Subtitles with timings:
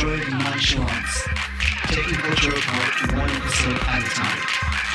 [0.00, 1.28] Destroyed Nonchalance,
[1.88, 4.40] taking culture apart one episode at a time.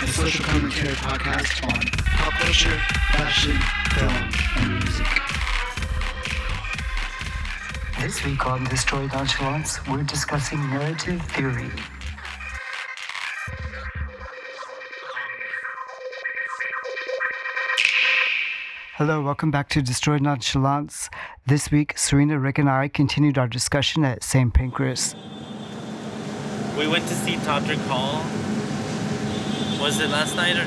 [0.02, 1.80] A social commentary podcast on
[2.18, 2.82] pop culture,
[3.14, 3.56] fashion,
[3.94, 5.06] film, and music.
[8.02, 11.70] This week on Destroyed Nonchalance, we're discussing narrative theory.
[18.98, 21.10] Hello, welcome back to Destroyed Nonchalance.
[21.46, 24.54] This week, Serena, Rick, and I continued our discussion at St.
[24.54, 25.16] Pancras.
[26.78, 28.24] We went to see Todrick Hall.
[29.82, 30.64] Was it last night or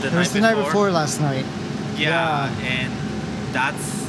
[0.00, 0.54] the It night was the before?
[0.54, 1.44] night before last night.
[1.96, 2.92] Yeah, and
[3.52, 4.08] that's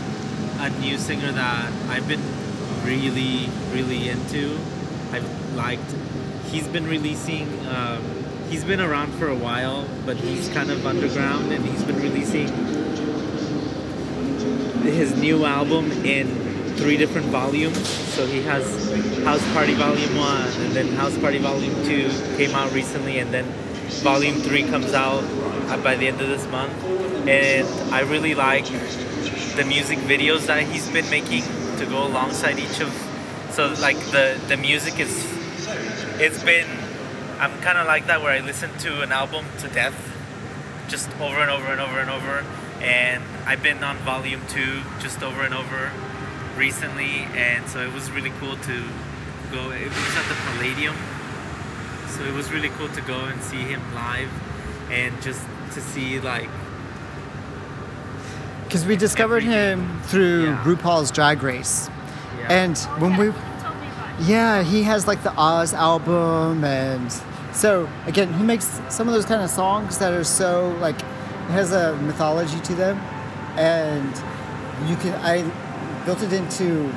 [0.60, 2.22] a new singer that I've been
[2.86, 4.56] really, really into.
[5.12, 5.96] I've liked.
[6.52, 7.48] He's been releasing.
[7.68, 8.04] Um,
[8.50, 12.48] he's been around for a while, but he's kind of underground, and he's been releasing
[14.84, 16.28] his new album in
[16.76, 17.88] three different volumes.
[17.88, 18.64] So he has
[19.24, 23.46] House Party Volume One, and then House Party Volume Two came out recently, and then
[24.04, 26.74] Volume Three comes out uh, by the end of this month.
[27.28, 28.66] And I really like
[29.56, 31.44] the music videos that he's been making
[31.78, 32.92] to go alongside each of.
[33.52, 35.26] So like the the music is,
[36.20, 36.68] it's been.
[37.40, 39.96] I'm kind of like that where I listen to an album to death,
[40.88, 42.46] just over and over and over and over.
[42.84, 45.92] And I've been on volume two just over and over
[46.58, 48.84] recently, and so it was really cool to
[49.52, 49.72] go.
[49.72, 50.96] It was at the Palladium,
[52.10, 54.30] so it was really cool to go and see him live,
[54.92, 55.42] and just
[55.74, 56.50] to see like
[58.66, 59.80] Because we discovered Everything.
[59.88, 60.64] him through Yeah.
[60.64, 61.90] RuPaul's Drag Race.
[62.40, 64.26] yeah, And when we, Told me about it.
[64.26, 66.64] yeah, he has like the Oz album.
[66.64, 67.14] And
[67.54, 71.06] so, again, he makes some of those kind of songs that are so like, it
[71.50, 72.98] has a mythology to them.
[73.58, 74.10] And
[74.90, 75.44] you can, I
[76.06, 76.92] built it into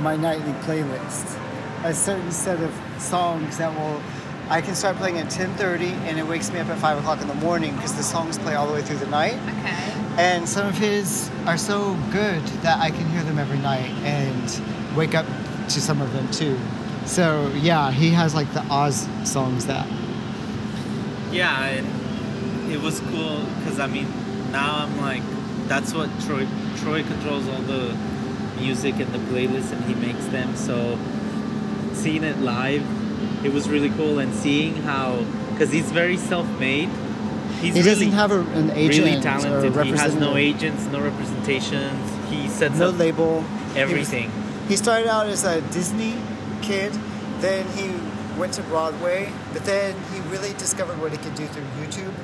[0.00, 1.38] my nightly playlist.
[1.84, 4.00] A certain set of songs that will,
[4.48, 7.28] I can start playing at 10.30 and it wakes me up at 5 o'clock in
[7.28, 9.34] the morning because the songs play all the way through the night.
[9.34, 9.92] Okay.
[10.18, 14.96] And some of his are so good that I can hear them every night and
[14.96, 15.26] wake up
[15.68, 16.58] to some of them too.
[17.06, 19.86] So yeah, he has like the Oz songs that.
[21.32, 22.01] yeah, and
[22.72, 24.08] it was cool because I mean
[24.50, 25.22] now I'm like
[25.68, 26.46] that's what Troy
[26.78, 27.96] Troy controls all the
[28.58, 30.56] music and the playlists and he makes them.
[30.56, 30.98] So
[31.92, 32.84] seeing it live,
[33.44, 36.88] it was really cool and seeing how because he's very self-made.
[37.60, 39.84] He's He really, doesn't have a, an agent really talented.
[39.84, 42.30] He has no agents, no representations.
[42.30, 43.44] He sets up no up label.
[43.76, 44.32] everything.
[44.68, 46.16] He started out as a Disney
[46.62, 46.92] kid,
[47.40, 47.94] then he
[48.38, 52.14] went to Broadway, but then he really discovered what he could do through YouTube,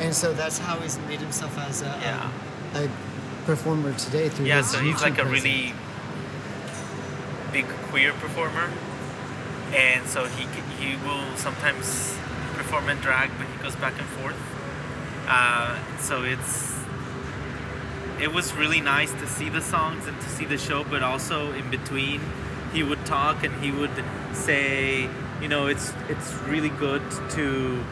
[0.00, 2.30] and so that's how he's made himself as a, Yeah.
[2.74, 2.88] a, a
[3.46, 5.44] performer today through Yeah, his so he's like a presence.
[5.44, 5.72] really
[7.52, 8.70] big queer performer,
[9.74, 10.46] and so he
[10.78, 12.16] he will sometimes
[12.54, 14.36] perform in drag, but he goes back and forth.
[15.28, 16.74] Uh, so it's
[18.20, 21.52] it was really nice to see the songs and to see the show, but also
[21.52, 22.20] in between,
[22.72, 23.90] he would talk and he would
[24.32, 25.08] say,
[25.40, 27.84] you know, it's it's really good to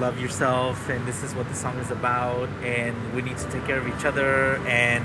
[0.00, 3.64] love yourself and this is what the song is about and we need to take
[3.66, 5.04] care of each other and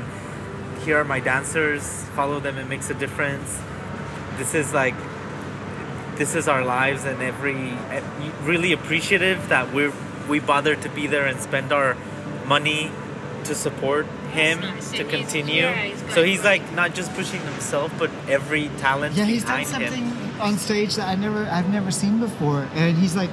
[0.83, 1.83] here are my dancers.
[2.15, 3.59] Follow them it makes a difference.
[4.37, 4.95] This is like
[6.15, 7.73] this is our lives and every
[8.43, 9.91] really appreciative that we're
[10.29, 11.95] we bother to be there and spend our
[12.47, 12.89] money
[13.43, 14.91] to support him nice.
[14.91, 15.61] to And he's- continue.
[15.63, 19.43] Yeah, he's so he's great- like not just pushing himself but every talent Yeah, he's
[19.43, 23.29] done something him on stage that I never, I've never seen before, and he's like,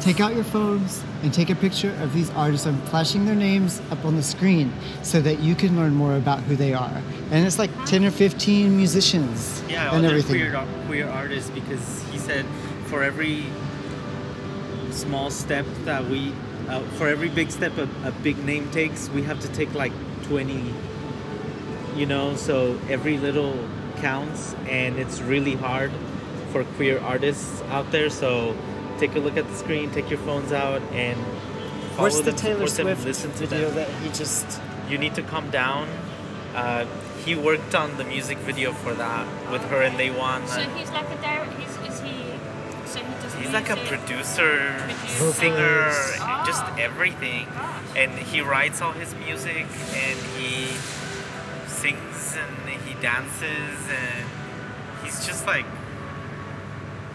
[0.00, 2.66] take out your phones and take a picture of these artists.
[2.66, 4.72] I'm flashing their names up on the screen
[5.02, 7.02] so that you can learn more about who they are.
[7.30, 10.50] And it's like ten or fifteen musicians yeah and other everything.
[10.50, 12.44] queer queer artists because he said
[12.86, 13.44] for every
[14.90, 16.32] small step that we
[16.68, 19.92] uh, for every big step a, a big name takes we have to take like
[20.24, 20.72] 20
[21.96, 23.56] you know so every little
[23.96, 25.90] counts and it's really hard
[26.52, 28.56] for queer artists out there so
[29.04, 31.16] take a look at the screen take your phones out and
[31.96, 34.46] follow What's the them, Taylor support them, Swift listen to video them that he just?
[34.90, 35.88] you need to calm down
[36.54, 36.86] uh,
[37.24, 40.90] he worked on the music video for that with her and they won So he's
[40.90, 41.56] like a director.
[41.60, 42.14] He's, is he?
[42.86, 45.32] So he does He's like a producer, Producer.
[45.32, 46.46] singer, Vocalist.
[46.50, 46.76] just Oh.
[46.78, 47.46] everything.
[47.46, 47.96] Gosh.
[47.96, 49.66] And he writes all his music
[50.04, 50.52] and he
[51.66, 54.26] sings and he dances and
[55.02, 55.66] he's just like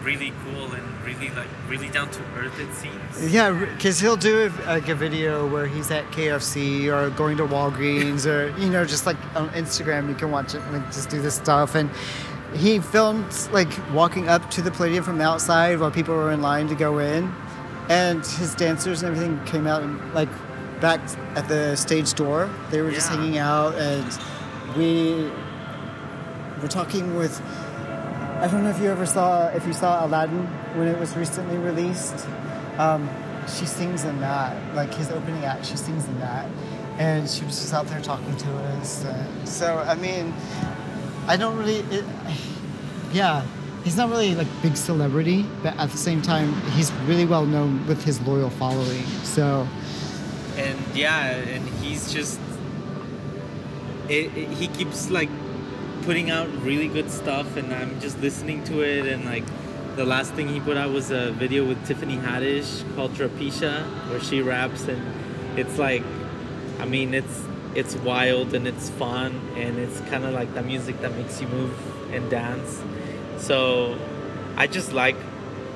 [0.02, 3.32] really cool and really like really down to earth it seems.
[3.32, 7.46] Yeah, because he'll do a, like a video where he's at KFC or going to
[7.46, 11.20] Walgreens or you know just like on Instagram you can watch it like just do
[11.20, 11.90] this stuff and
[12.54, 16.42] he filmed like walking up to the Palladium from the outside while people were in
[16.42, 17.32] line to go in,
[17.88, 20.28] and his dancers and everything came out and like
[20.80, 21.00] back
[21.36, 22.50] at the stage door.
[22.70, 24.18] They were just hanging out, and
[24.76, 25.30] we
[26.60, 27.40] were talking with.
[28.40, 30.46] I don't know if you ever saw if you saw Aladdin
[30.76, 32.26] when it was recently released.
[32.78, 33.08] Um,
[33.46, 35.66] she sings in that, like his opening act.
[35.66, 36.48] She sings in that,
[36.98, 39.04] and she was just out there talking to us.
[39.04, 40.32] And so I mean,
[41.26, 41.80] I don't really.
[41.90, 42.04] It,
[43.12, 43.44] yeah,
[43.84, 47.86] he's not really like big celebrity, but at the same time, he's really well known
[47.86, 49.04] with his loyal following.
[49.24, 49.66] So
[50.56, 52.40] and yeah and he's just
[54.08, 55.28] it, it- he keeps like
[56.02, 59.44] putting out really good stuff and i'm just listening to it and like
[59.96, 64.20] the last thing he put out was a video with tiffany haddish called trapisha where
[64.20, 65.02] she raps and
[65.58, 66.02] it's like
[66.78, 67.42] i mean it's
[67.74, 71.46] it's wild and it's fun and it's kind of like the music that makes you
[71.48, 71.72] move
[72.12, 72.82] and dance.
[73.38, 73.98] So
[74.56, 75.16] i just like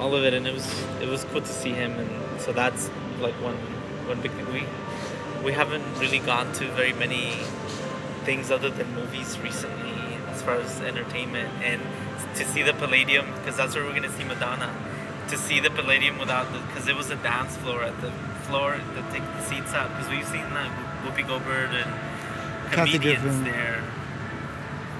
[0.00, 2.90] all of it and it was it was cool to see him and so that's
[3.20, 3.56] like one
[4.06, 4.52] one big thing.
[4.52, 4.64] We
[5.44, 7.32] we haven't really gone to very many
[8.24, 9.93] things other than movies recently
[10.44, 11.80] far as entertainment and
[12.36, 14.70] to see the palladium because that's where we're gonna see madonna.
[15.28, 18.10] To see the palladium without the because it was a dance floor at the
[18.46, 20.68] floor that take the seats out because we've seen uh,
[21.04, 23.82] whoopi goldberg and comedians there.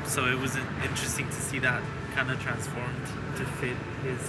[0.07, 1.83] So it was interesting to see that
[2.15, 3.07] kind of transformed
[3.37, 4.21] to fit his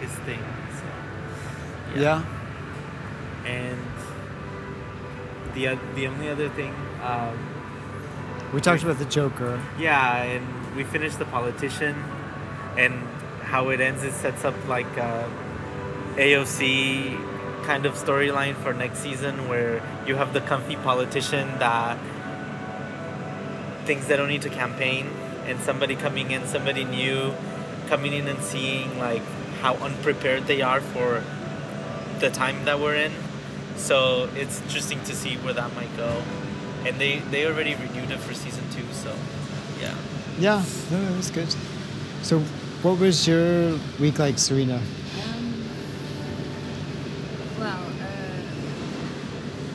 [0.00, 0.42] his thing
[0.78, 2.24] so yeah,
[3.44, 3.78] and
[5.54, 7.36] the the only other thing um,
[8.52, 9.60] we talked about the Joker.
[9.78, 11.96] yeah and we finished the politician
[12.76, 12.94] and
[13.42, 15.28] how it ends it sets up like uh,
[16.16, 21.98] a aoc kind of storyline for next season where you have the comfy politician that
[23.86, 25.08] thinks they don't need to campaign
[25.46, 27.32] and somebody coming in somebody new
[27.88, 29.22] coming in and seeing like
[29.60, 31.22] how unprepared they are for
[32.20, 33.12] the time that we're in.
[33.76, 36.22] So it's interesting to see where that might go.
[36.84, 39.14] And they they already renewed it for season two so
[39.80, 39.94] yeah
[40.38, 41.48] Yeah, no, it was good.
[42.22, 42.40] So,
[42.82, 44.76] what was your week like, Serena?
[44.76, 45.64] Um,
[47.58, 48.42] well, uh,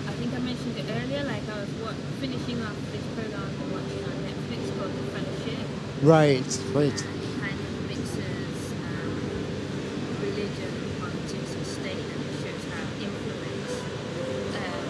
[0.08, 1.24] I think I mentioned it earlier.
[1.24, 5.68] Like I was wa- finishing off this program I've watching on Netflix called The Fellowship.
[6.04, 6.46] Right,
[6.78, 7.00] right.
[7.42, 9.18] kind of mixes um,
[10.22, 13.74] religion, politics, and state, and it shows how influence
[14.62, 14.86] um,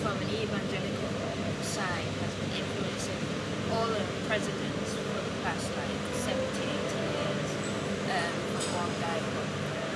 [0.00, 1.12] from an evangelical
[1.60, 3.20] side has been influencing
[3.72, 7.48] all the presidents for the past like 70, 80 years.
[8.04, 9.88] Um, from one guy called uh,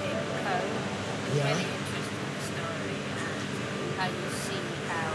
[0.00, 0.64] David Coe.
[0.64, 1.52] It's Yeah.
[1.52, 5.12] really interesting story and how you see how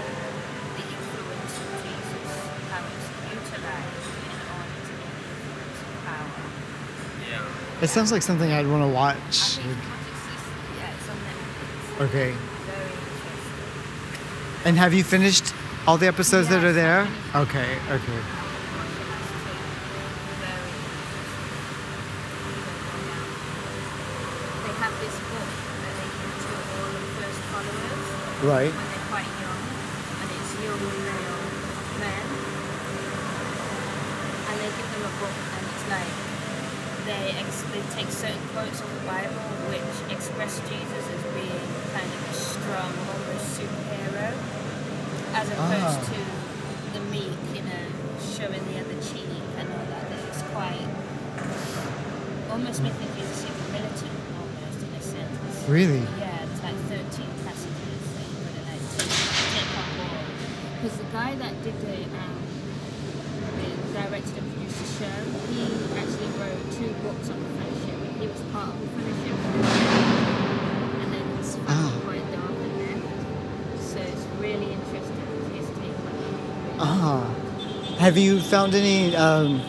[0.78, 2.30] the influence of Jesus,
[2.70, 6.46] how it's utilized in order to get the influence of power.
[7.28, 9.18] yeah It sounds like something I'd want to watch.
[9.32, 9.72] just, yeah,
[10.96, 12.06] it's on Netflix.
[12.06, 12.34] Okay.
[12.68, 12.92] Very.
[14.66, 15.56] And have you finished
[15.88, 17.08] all the episodes that are there?
[17.34, 18.20] Okay, okay.
[23.80, 25.50] They have this book
[25.80, 28.04] that they give to all the first followers
[28.44, 28.72] Right.
[28.76, 29.64] when they're quite young,
[30.20, 31.40] and it's young male
[32.04, 32.26] men,
[34.52, 36.14] and they give them a book, and it's like
[37.08, 41.64] they ex- they take certain quotes of the Bible which express Jesus as being
[41.96, 44.36] kind of a strong, almost superhero,
[45.40, 46.12] as opposed Ah.
[46.12, 46.20] to
[47.00, 47.86] the meek, you know,
[48.20, 50.04] showing the other cheek and all that.
[50.12, 50.86] That It's quite
[52.52, 55.70] almost making Jesus seem militant, almost in a sense.
[55.70, 56.02] Really?
[56.18, 59.14] Yeah, it's like 13 passages that you're gonna like take,
[59.54, 60.26] take on board.
[60.82, 62.40] Because the guy that did the, um,
[63.60, 65.20] the directed and produced the show,
[65.52, 65.64] he
[66.00, 68.00] actually wrote two books on the fellowship.
[68.18, 69.36] He was part of the fellowship.
[71.04, 71.26] And then
[71.68, 71.92] Ah.
[72.06, 73.84] quite dark and left.
[73.92, 75.20] So it's really interesting
[75.54, 76.80] his take on it.
[76.80, 77.26] Ah.
[77.98, 79.62] Have you found any, um,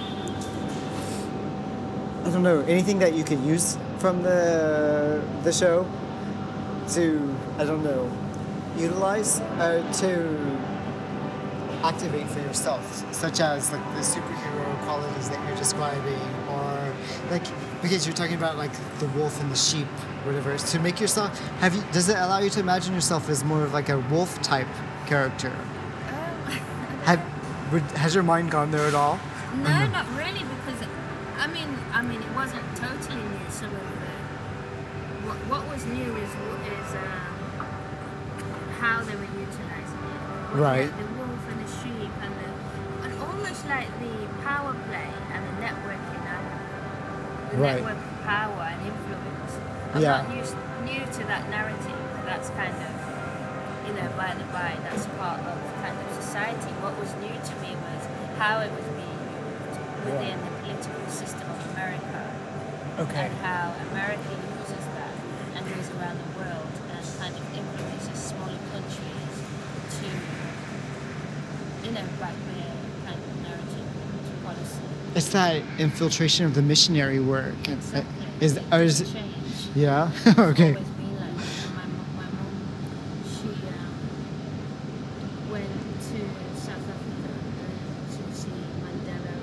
[2.25, 5.87] I don't know, anything that you could use from the the show
[6.95, 8.09] to, I don't know,
[8.79, 10.60] utilize uh, to
[11.83, 12.85] activate for yourself,
[13.15, 16.95] such as like the superhero qualities that you're describing, or
[17.31, 17.43] like
[17.83, 19.87] because you're talking about like the wolf and the sheep,
[20.25, 20.57] whatever.
[20.57, 21.83] To make yourself, have you?
[21.93, 24.69] Does it allow you to imagine yourself as more of like a wolf type
[25.07, 25.53] character?
[26.09, 26.53] Um,
[27.05, 29.19] Have, would, has your mind gone there at all?
[29.57, 30.87] No, not really, because
[31.39, 33.51] I mean, I mean, it wasn't totally new.
[33.51, 34.11] Some of the
[35.27, 37.67] what, what was new is is um,
[38.79, 40.55] how they were utilizing it.
[40.55, 40.97] Right.
[40.97, 41.20] The the
[43.71, 45.99] like the power play and the network
[47.51, 47.83] the Right.
[47.83, 49.53] network of power and influence.
[49.93, 50.23] I'm Yeah.
[50.23, 50.55] not used,
[50.87, 51.99] new to that narrative.
[52.25, 52.93] That's kind of,
[53.87, 56.71] you know, by the by, that's part of kind of society.
[56.79, 58.03] What was new to me was
[58.39, 62.23] how it was being used within the political system of America
[63.03, 63.27] Okay.
[63.27, 65.15] and how America uses that
[65.59, 69.35] and goes around the world and kind of influences smaller countries
[69.99, 70.07] to,
[71.83, 72.71] you know, back their
[73.11, 74.50] kind of narrative and policy.
[75.15, 77.55] It's that infiltration of the missionary work.
[77.69, 78.05] Exactly.
[78.41, 79.35] Is, is It's it, change.
[79.75, 80.11] yeah?
[80.39, 80.75] Okay.
[80.75, 81.71] always been like that.
[81.75, 82.55] My, mo- my mom,
[83.27, 86.19] she um, went to
[86.61, 87.33] South Africa
[87.67, 89.35] and to see Mandela.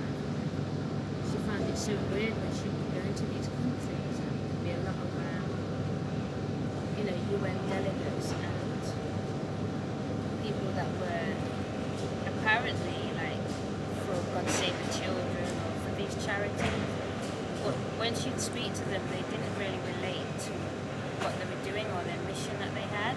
[1.29, 4.71] She found it so weird when she would go into these countries and there'd be
[4.71, 5.45] a lot of, um,
[6.97, 8.81] you know, UN delegates and
[10.41, 11.27] people that were
[12.33, 13.45] apparently like
[14.07, 16.85] for God Save the Children or for these charities.
[17.63, 20.51] But when she'd speak to them, they didn't really relate to
[21.19, 23.15] what they were doing or their mission that they had.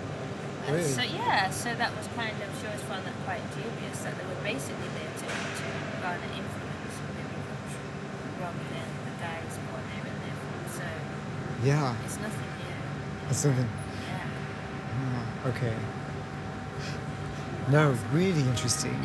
[0.66, 0.90] And Really?
[0.90, 4.26] so yeah, so that was kind of she always found that quite dubious that they
[4.26, 5.64] were basically there to, to
[6.02, 7.86] garner influence within the country
[8.42, 10.58] rather than the guys what they were there for.
[10.82, 10.86] So
[11.62, 11.94] Yeah.
[12.04, 12.74] it's nothing new.
[13.30, 13.70] That's something.
[13.70, 14.26] Yeah.
[15.46, 15.76] Oh, okay.
[17.70, 18.98] No, really interesting.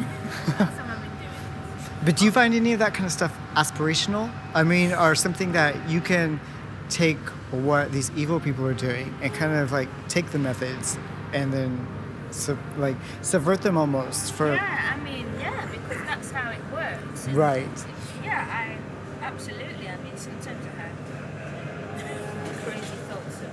[0.58, 2.05] That's what I've been doing.
[2.16, 4.32] But do you find any of that kind of stuff aspirational?
[4.54, 6.40] I mean, or something that you can
[6.88, 7.18] take
[7.52, 10.98] what these evil people are doing and kind of like take the methods
[11.34, 11.86] and then
[12.32, 17.28] sub, like subvert them almost for Yeah, I mean, yeah, because that's how it works.
[17.28, 17.86] Right.
[18.24, 18.78] Yeah, I
[19.26, 19.90] absolutely.
[19.90, 23.52] I mean, sometimes I have crazy thoughts of,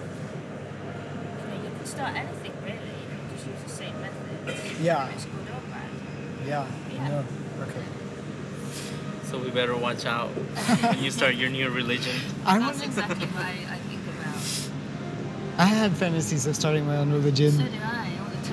[1.41, 2.77] you know, you can start anything really.
[2.77, 4.81] You can just use the same method.
[4.81, 5.09] Yeah.
[5.09, 5.91] It's good or bad.
[6.47, 6.67] yeah.
[6.93, 7.09] Yeah.
[7.09, 7.25] No.
[7.65, 7.83] Okay.
[9.33, 12.15] So we better watch out when you start your new religion.
[12.45, 15.59] I That's want exactly what I, I think about.
[15.59, 17.53] I had fantasies of starting my own religion.
[17.53, 18.47] So do I all the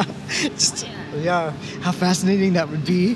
[0.00, 0.14] time.
[0.56, 1.22] Just, oh, Yeah.
[1.22, 1.50] yeah,
[1.82, 3.14] how fascinating that would be.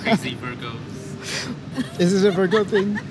[0.00, 2.00] Crazy Virgos.
[2.00, 2.98] Is it a Virgo thing?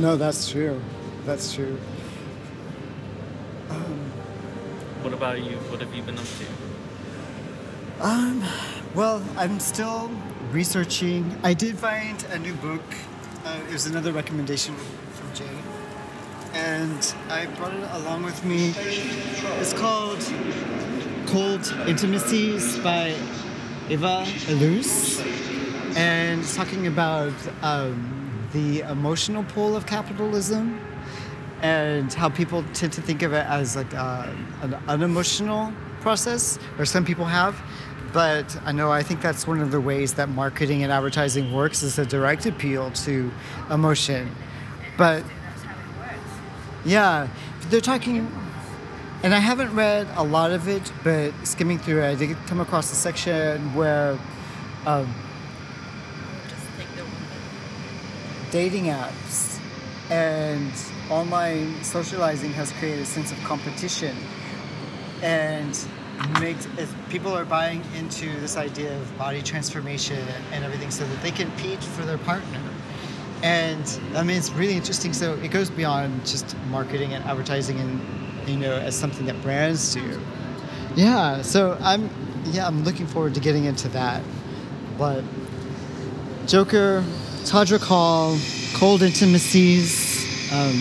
[0.00, 0.80] no, that's true.
[1.26, 1.78] That's true.
[3.68, 4.10] Um,
[5.02, 5.56] What about you?
[5.70, 8.04] What have you been up to?
[8.04, 8.42] Um,
[8.94, 10.10] well, I'm still
[10.52, 11.38] researching.
[11.42, 12.82] I did find a new book.
[13.44, 15.56] Uh, it was another recommendation from Jay.
[16.54, 18.72] And I brought it along with me.
[19.60, 20.20] It's called
[21.26, 23.14] Cold Intimacies by
[23.88, 25.20] Eva Illouz.
[25.96, 28.19] And it's talking about um,
[28.52, 30.80] the emotional pull of capitalism
[31.62, 36.84] and how people tend to think of it as like uh, an unemotional process, or
[36.86, 37.60] some people have.
[38.12, 41.82] But I know I think that's one of the ways that marketing and advertising works
[41.82, 43.30] is a direct appeal to
[43.70, 44.34] emotion.
[44.96, 45.22] But
[46.84, 47.28] yeah,
[47.68, 48.32] they're talking,
[49.22, 52.60] and I haven't read a lot of it, but skimming through it, I did come
[52.60, 54.18] across a section where
[54.86, 55.14] um,
[56.48, 57.04] Just take the
[58.50, 59.58] dating apps
[60.10, 60.72] and
[61.10, 64.16] online socializing has created a sense of competition
[65.22, 65.86] and
[66.40, 66.66] makes
[67.08, 70.18] people are buying into this idea of body transformation
[70.52, 72.60] and everything so that they compete for their partner.
[73.42, 75.12] And i mean it's really interesting.
[75.12, 79.94] So it goes beyond just marketing and advertising and you know as something that brands
[79.94, 80.20] do.
[80.96, 82.10] Yeah so i'm
[82.46, 84.22] yeah i'm looking forward to getting into that.
[84.98, 85.24] But
[86.46, 87.04] Joker,
[87.44, 88.38] Todrick Hall,
[88.74, 90.24] Cold Intimacies.
[90.52, 90.76] Um,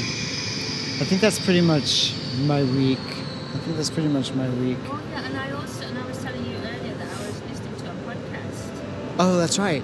[1.01, 2.13] I think that's pretty much
[2.45, 2.99] my week.
[2.99, 4.77] I think that's pretty much my week.
[4.85, 7.75] Oh yeah, and I also and I was telling you earlier that I was listening
[7.77, 9.83] to a podcast Oh, that's right.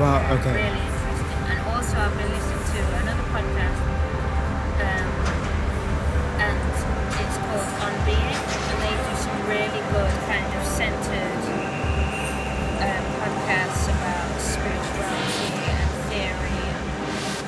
[0.00, 0.56] Wow, okay.
[0.56, 1.44] Really interesting.
[1.52, 3.80] And also I've been listening to another podcast
[4.80, 5.08] um,
[6.40, 6.56] and
[7.20, 11.44] it's called On Being, and they do some really good kind of centered
[12.80, 16.80] um, podcasts about spirituality and theory and,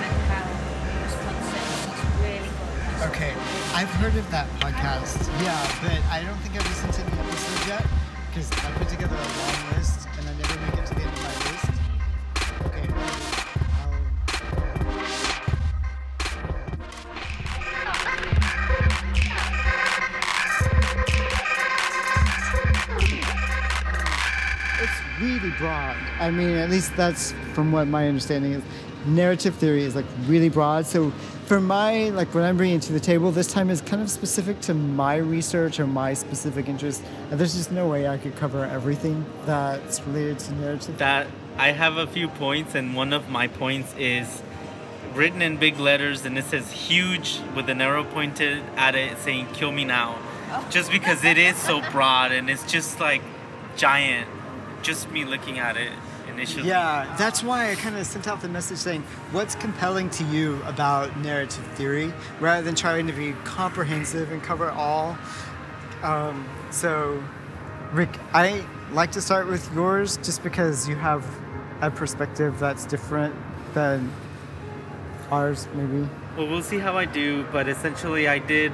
[0.05, 1.89] and how those concepts.
[1.89, 3.09] It's really good.
[3.17, 3.33] Okay,
[3.73, 5.25] I've heard of that podcast.
[5.41, 7.87] Yeah, but I don't think I've listened to any episodes yet
[8.29, 10.12] because I put together a long list
[25.63, 25.97] broad.
[26.19, 28.63] I mean, at least that's from what my understanding is.
[29.07, 30.87] Narrative theory is like really broad.
[30.87, 31.11] So
[31.47, 34.61] for my like what I'm bringing to the table this time is kind of specific
[34.63, 37.03] to my research or my specific interest.
[37.31, 40.99] And there's just no way I could cover everything that's related to narrative.
[40.99, 44.43] that I have a few points, and one of my points is
[45.15, 49.47] written in big letters, and it says huge with an arrow pointed at it saying
[49.53, 50.19] "Kill me now,"
[50.51, 50.67] oh.
[50.71, 53.23] just because it is so broad and it's just like
[53.77, 54.29] giant.
[54.83, 55.93] Just me looking at it
[56.29, 56.69] initially.
[56.69, 60.61] Yeah, that's why I kind of sent out the message saying, what's compelling to you
[60.65, 65.17] about narrative theory, rather than trying to be comprehensive and cover all.
[66.03, 67.23] Um, so,
[67.93, 71.25] Rick, I like to start with yours just because you have
[71.81, 73.35] a perspective that's different
[73.75, 74.13] than
[75.31, 76.09] ours, maybe.
[76.37, 78.73] Well, we'll see how I do, but essentially, I did.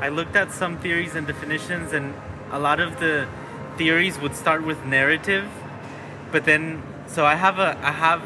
[0.00, 2.14] I looked at some theories and definitions, and
[2.50, 3.26] a lot of the
[3.76, 5.46] theories would start with narrative,
[6.32, 8.22] but then so I have a I have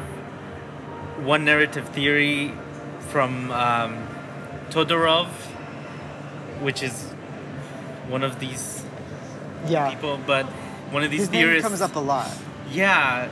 [1.25, 2.53] one narrative theory
[3.11, 4.07] from um,
[4.69, 5.27] Todorov,
[6.61, 7.11] which is
[8.09, 8.83] one of these
[9.67, 9.89] Yeah.
[9.89, 10.45] people, but
[10.91, 12.29] one of these His theorists comes up a lot.
[12.71, 13.27] yeah,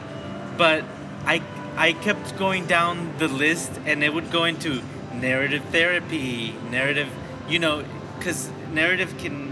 [0.58, 0.84] but
[1.26, 1.42] I
[1.78, 4.82] I kept going down the list and it would go into
[5.14, 7.08] narrative therapy, narrative,
[7.50, 7.84] you know,
[8.22, 9.49] cuz narrative can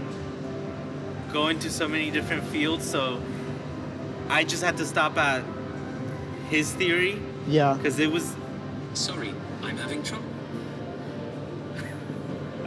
[1.32, 3.20] go into so many different fields, so
[4.28, 5.42] I just had to stop at
[6.50, 7.76] his theory Yeah.
[7.82, 8.34] cuz it was
[8.94, 10.24] Sorry, I'm having trouble.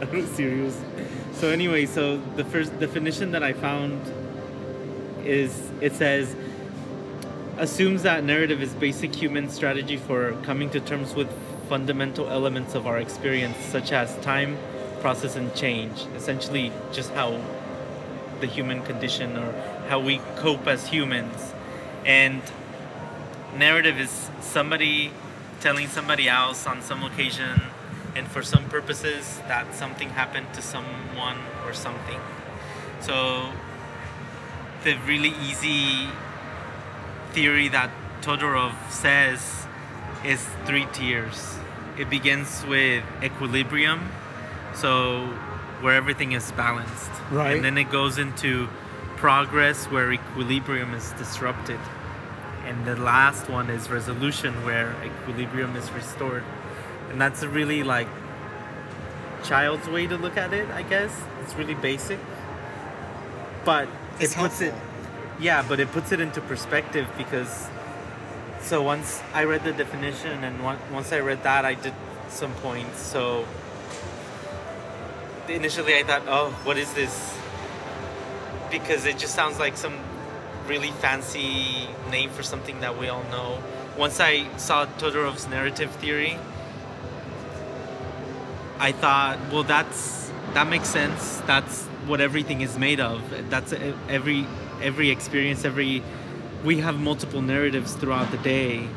[0.00, 0.80] I'm serious.
[1.34, 4.00] So anyway, so the first definition that I found
[5.24, 6.34] is it says
[7.58, 11.28] assumes that narrative is basic human strategy for coming to terms with
[11.68, 14.56] fundamental elements of our experience such as time,
[15.00, 16.06] process and change.
[16.16, 17.40] Essentially just how
[18.42, 19.52] the human condition or
[19.88, 21.54] how we cope as humans.
[22.04, 22.42] And
[23.56, 25.12] narrative is somebody
[25.60, 27.62] telling somebody else on some occasion
[28.14, 32.20] and for some purposes that something happened to someone or something.
[33.00, 33.50] So
[34.84, 36.08] the really easy
[37.32, 39.66] theory that Todorov says
[40.24, 41.56] is three tiers.
[41.96, 44.10] It begins with equilibrium,
[44.74, 45.32] so
[45.82, 47.10] where everything is balanced.
[47.30, 47.56] Right.
[47.56, 48.68] And then it goes into
[49.16, 51.78] progress where equilibrium is disrupted.
[52.66, 56.44] And the last one is resolution where equilibrium is restored.
[57.10, 58.08] And that's a really like
[59.44, 61.12] child's way to look at it, I guess.
[61.42, 62.18] It's really basic.
[63.64, 64.74] But It's it puts it
[65.40, 67.68] yeah, but it puts it into perspective because
[68.60, 71.94] so once I read the definition and on- once I read that I did
[72.28, 73.00] some points.
[73.00, 73.44] So
[75.48, 77.36] initially I thought, "Oh, what is this?"
[78.70, 79.94] Because it just sounds like some
[80.66, 83.58] really fancy name for something that we all know.
[83.98, 86.38] Once I saw Todorov's narrative theory,
[88.78, 91.40] I thought, well, that's that makes sense.
[91.46, 93.22] That's what everything is made of.
[93.50, 93.72] That's
[94.08, 94.46] every
[94.82, 95.64] every experience.
[95.64, 96.02] Every
[96.64, 98.88] we have multiple narratives throughout the day.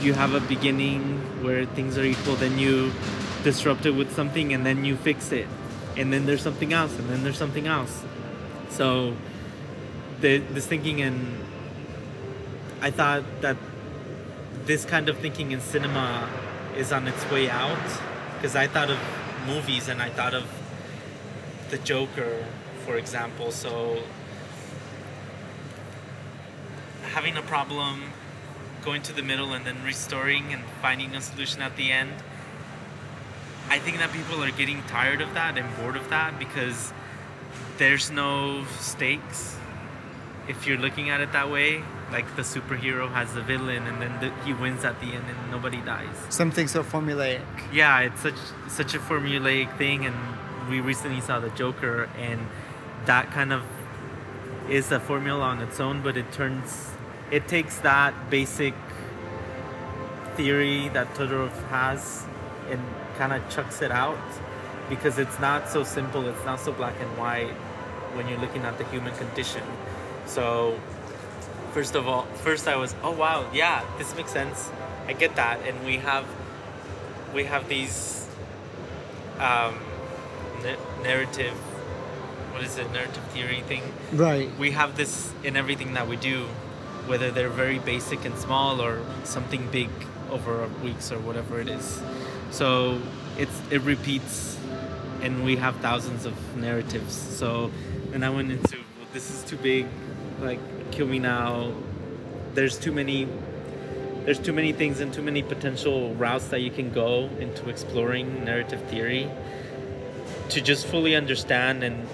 [0.00, 2.92] You have a beginning where things are equal, then you
[3.42, 5.46] disrupt it with something, and then you fix it,
[5.98, 8.04] and then there's something else, and then there's something else.
[8.70, 9.14] So,
[10.20, 11.44] the, this thinking and
[12.80, 13.56] I thought that
[14.64, 16.28] this kind of thinking in cinema
[16.76, 18.00] is on its way out
[18.34, 18.98] because I thought of
[19.46, 20.46] movies and I thought of
[21.70, 22.44] the Joker,
[22.84, 23.50] for example.
[23.50, 24.02] So
[27.02, 28.12] having a problem,
[28.84, 32.12] going to the middle, and then restoring and finding a solution at the end.
[33.70, 36.92] I think that people are getting tired of that and bored of that because
[37.76, 39.56] there's no stakes
[40.48, 41.82] if you're looking at it that way.
[42.10, 45.50] Like the superhero has the villain, and then the, he wins at the end, and
[45.50, 46.08] nobody dies.
[46.30, 47.42] Something so formulaic.
[47.70, 50.16] Yeah, it's such such a formulaic thing, and
[50.70, 52.40] we recently saw the Joker, and
[53.04, 53.62] that kind of
[54.70, 56.90] is a formula on its own, but it turns,
[57.30, 58.74] it takes that basic
[60.36, 62.24] theory that Todorov has,
[62.70, 62.80] and
[63.18, 64.16] kind of chucks it out,
[64.88, 66.26] because it's not so simple.
[66.28, 67.52] It's not so black and white
[68.14, 69.62] when you're looking at the human condition.
[70.26, 70.78] So
[71.72, 74.70] first of all, first I was, oh wow, yeah, this makes sense.
[75.06, 76.24] I get that, and we have
[77.34, 78.26] we have these
[79.38, 79.74] um,
[80.62, 81.54] na- narrative.
[82.52, 82.90] What is it?
[82.92, 84.50] Narrative theory thing Right.
[84.58, 86.46] we have this in everything that we do,
[87.06, 89.90] whether they're very basic and small or something big
[90.30, 92.00] over weeks or whatever it is.
[92.50, 93.00] So
[93.36, 94.58] it's it repeats,
[95.22, 97.14] and we have thousands of narratives.
[97.14, 97.70] So,
[98.12, 99.86] and I went into well, this is too big,
[100.40, 101.72] like kill me now.
[102.54, 103.28] There's too many.
[104.24, 108.44] There's too many things and too many potential routes that you can go into exploring
[108.44, 109.30] narrative theory
[110.50, 112.06] to just fully understand and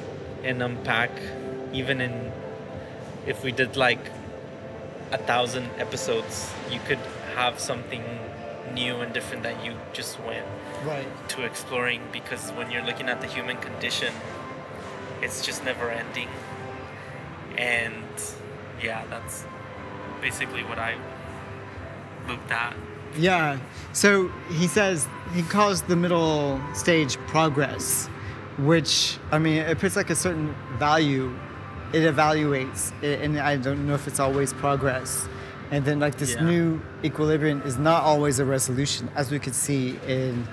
[0.43, 1.11] and unpack
[1.73, 2.33] even in
[3.27, 4.11] if we did like
[5.13, 6.99] a thousand episodes you could
[7.35, 8.03] have something
[8.73, 10.47] new and different that you just went
[10.85, 11.07] Right.
[11.31, 14.13] to exploring because when you're looking at the human condition
[15.23, 16.29] it's just never ending
[17.57, 17.95] and
[18.83, 19.45] yeah that's
[20.21, 20.95] basically what i
[22.29, 22.75] looked at
[23.17, 23.59] Yeah.
[23.93, 28.09] So he says he calls the middle stage progress,
[28.59, 31.31] which I mean it puts like a certain value.
[31.93, 35.29] It evaluates, it, and I don't know if it's always progress.
[35.71, 36.45] And then like this Yeah.
[36.45, 40.47] new equilibrium is not always a resolution, as we could see in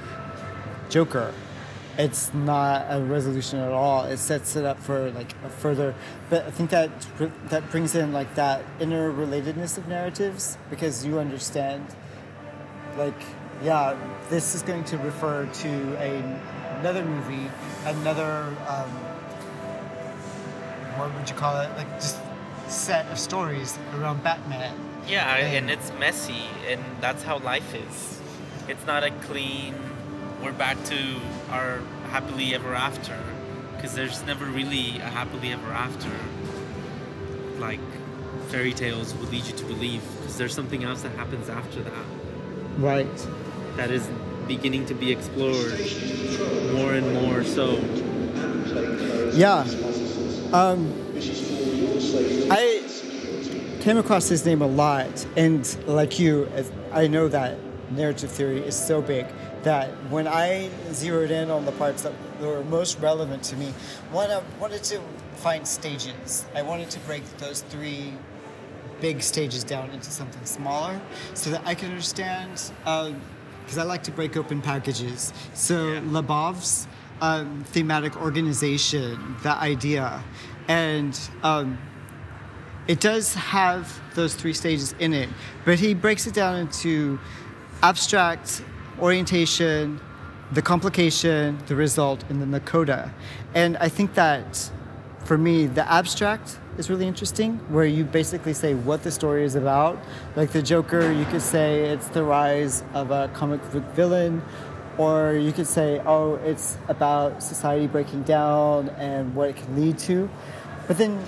[0.89, 1.31] Joker.
[1.97, 4.05] It's not a resolution at all.
[4.05, 5.93] It sets it up for like a further.
[6.29, 6.89] But I think that
[7.49, 11.85] that brings in like that interrelatedness of narratives because you understand
[12.97, 13.21] like
[13.63, 13.95] yeah
[14.29, 15.69] this is going to refer to
[15.99, 16.17] a,
[16.79, 17.47] another movie
[17.85, 18.89] another um,
[20.97, 22.17] what would you call it like just
[22.67, 24.75] set of stories around batman
[25.11, 28.19] Yeah, And- it's messy, and that's how life is.
[28.69, 29.75] It's not a clean,
[30.41, 30.95] we're back to
[31.51, 31.79] our
[32.11, 33.17] happily ever after,
[33.75, 36.09] because there's never really a happily ever after.
[37.59, 37.81] Like
[38.47, 42.05] fairy tales would lead you to believe, because there's something else that happens after that
[42.77, 43.27] right
[43.75, 44.07] that is
[44.47, 45.77] beginning to be explored
[46.73, 47.43] more and more.
[47.43, 47.73] So,
[49.33, 49.59] yeah
[50.53, 50.79] um,
[52.49, 52.81] i
[53.81, 56.47] came across his name a lot and like you
[56.91, 57.57] i know that
[57.91, 59.25] narrative theory is so big
[59.63, 63.73] that when i zeroed in on the parts that were most relevant to me
[64.11, 65.01] one i wanted to
[65.35, 68.13] find stages i wanted to break those three
[69.01, 71.01] big stages down into something smaller
[71.33, 72.71] so that I can understand.
[72.83, 75.33] Because I like to break open packages.
[75.53, 75.99] So Yeah.
[76.01, 76.87] Labov's
[77.19, 80.23] um, thematic organization, that idea,
[80.67, 81.77] and um,
[82.87, 85.29] it does have those three stages in it,
[85.65, 87.19] but he breaks it down into
[87.83, 88.63] abstract
[88.99, 89.99] orientation,
[90.51, 93.13] the complication, the result, and then the coda.
[93.53, 94.71] And I think that
[95.23, 99.55] for me, the abstract is really interesting, where you basically say what the story is
[99.55, 99.99] about.
[100.35, 104.41] Like the Joker, you could say it's the rise of a comic book villain,
[104.97, 109.97] or you could say, oh, it's about society breaking down and what it can lead
[109.99, 110.29] to.
[110.87, 111.21] But then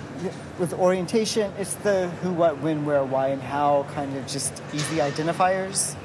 [0.60, 4.98] with orientation, it's the who, what, when, where, why, and how kind of just easy
[4.98, 5.96] identifiers.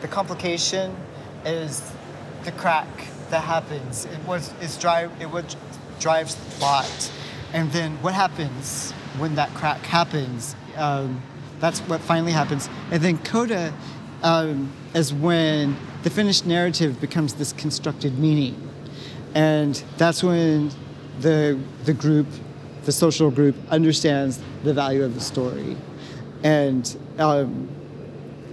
[0.00, 0.94] The complication
[1.44, 1.82] is
[2.44, 2.88] the crack
[3.30, 4.04] that happens.
[4.06, 5.56] It was it's drive it what
[6.00, 7.12] drives the plot,
[7.52, 10.54] and then what happens when that crack happens.
[10.76, 11.22] Um,
[11.60, 13.72] that's what finally happens, and then coda
[14.22, 18.70] um, is when the finished narrative becomes this constructed meaning,
[19.34, 20.70] and that's when
[21.20, 22.26] the the group,
[22.86, 25.76] the social group, understands the value of the story,
[26.42, 26.96] and.
[27.18, 27.68] Um,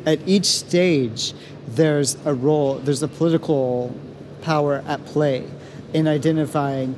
[0.05, 1.33] at each stage,
[1.67, 3.95] there's a role, there's a political
[4.41, 5.47] power at play
[5.93, 6.95] in identifying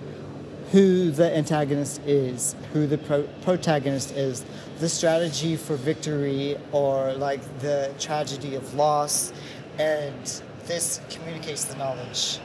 [0.71, 4.43] who the antagonist is, who the pro- protagonist is,
[4.79, 9.31] the strategy for victory, or like the tragedy of loss,
[9.77, 12.39] and this communicates the knowledge.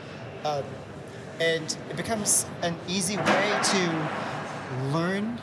[0.44, 0.62] Um,
[1.40, 4.08] and it becomes an easy way to
[4.92, 5.40] learn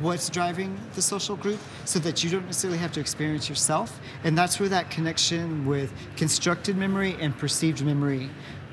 [0.00, 4.00] what's driving the social group so that you don't necessarily have to experience yourself.
[4.24, 8.30] And that's where that connection with constructed memory and perceived memory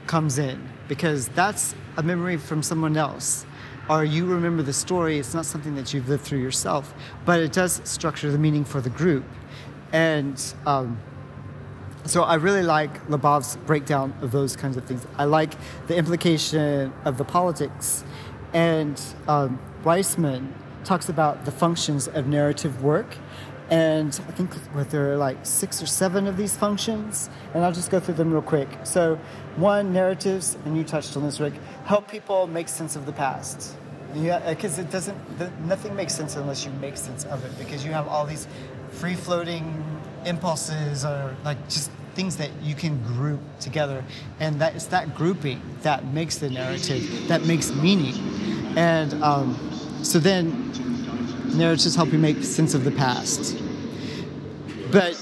[0.08, 3.46] comes in because that's a memory from someone else.
[3.90, 6.94] Or you remember the story, it's not something that you've lived through yourself,
[7.26, 9.26] but it does structure the meaning for the group.
[9.92, 11.00] And um,
[12.06, 15.06] so I really like Labov's breakdown of those kinds of things.
[15.18, 15.54] I like
[15.88, 18.04] the implication of the politics.
[18.54, 23.18] And um, Weissman talks about the functions of narrative work
[23.70, 27.72] And I think what there are like six or seven of these functions, and I'll
[27.72, 28.68] just go through them real quick.
[28.84, 29.18] So,
[29.56, 31.54] one, narratives, and you touched on this, Rick,
[31.86, 33.76] help people make sense of the past.
[34.14, 37.84] Yeah, because it doesn't, the, nothing makes sense unless you make sense of it, because
[37.86, 38.48] you have all these
[38.92, 39.84] free floating
[40.26, 44.04] impulses or like just things that you can group together.
[44.40, 48.14] And that it's that grouping that makes the narrative, that makes meaning.
[48.78, 49.58] And um,
[50.04, 50.72] so then
[51.56, 53.58] narratives help you make sense of the past.
[54.92, 55.18] But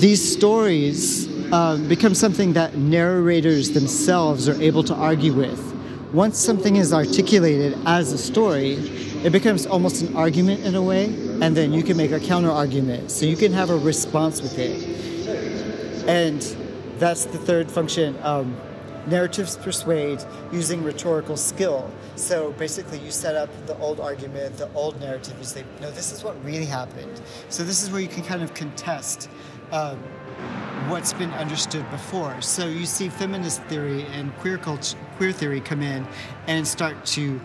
[0.00, 5.64] these stories um, become something that narrators themselves are able to argue with.
[6.12, 8.74] Once something is articulated as a story,
[9.24, 11.06] it becomes almost an argument in a way,
[11.42, 13.10] and then you can make a counter argument.
[13.10, 16.08] So you can have a response with it.
[16.08, 16.40] And
[16.98, 18.16] that's the third function.
[18.22, 18.56] Um,
[19.06, 21.90] narratives persuade using rhetorical skill.
[22.18, 25.36] So basically, you set up the old argument, the old narrative.
[25.38, 27.20] You say, no, this is what really happened.
[27.48, 29.30] So this is where you can kind of contest
[29.70, 29.98] um,
[30.88, 32.40] what's been understood before.
[32.40, 36.06] So you see feminist theory and queer culture, queer theory come in
[36.48, 37.40] and start to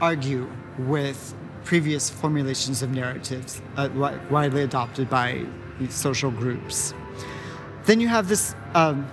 [0.00, 3.88] argue with previous formulations of narratives uh,
[4.30, 5.44] widely adopted by
[5.88, 6.94] social groups.
[7.84, 8.54] Then you have this.
[8.74, 9.10] Um,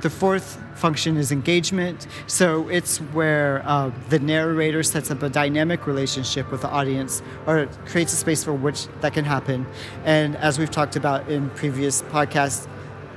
[0.00, 2.06] the fourth function is engagement.
[2.26, 7.66] So it's where uh, the narrator sets up a dynamic relationship with the audience or
[7.86, 9.66] creates a space for which that can happen.
[10.04, 12.66] And as we've talked about in previous podcasts,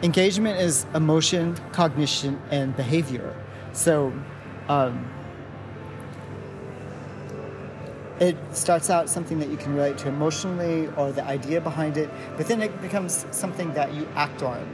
[0.04, 3.36] engagement is emotion, cognition, and behavior.
[3.74, 4.14] So
[4.68, 5.10] um,
[8.20, 12.10] it starts out something that you can relate to emotionally or the idea behind it,
[12.38, 14.66] but then it becomes something that you act on.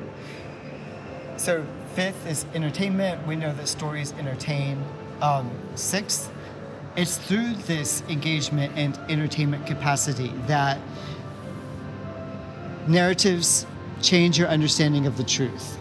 [1.37, 3.25] So fifth is entertainment.
[3.27, 4.83] We know that stories entertain.
[5.21, 6.31] Um, sixth,
[6.95, 10.79] it's through this engagement and entertainment capacity that
[12.87, 13.65] narratives
[14.01, 15.77] change your understanding of the truth.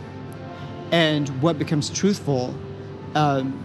[0.92, 2.54] And what becomes truthful
[3.14, 3.64] um,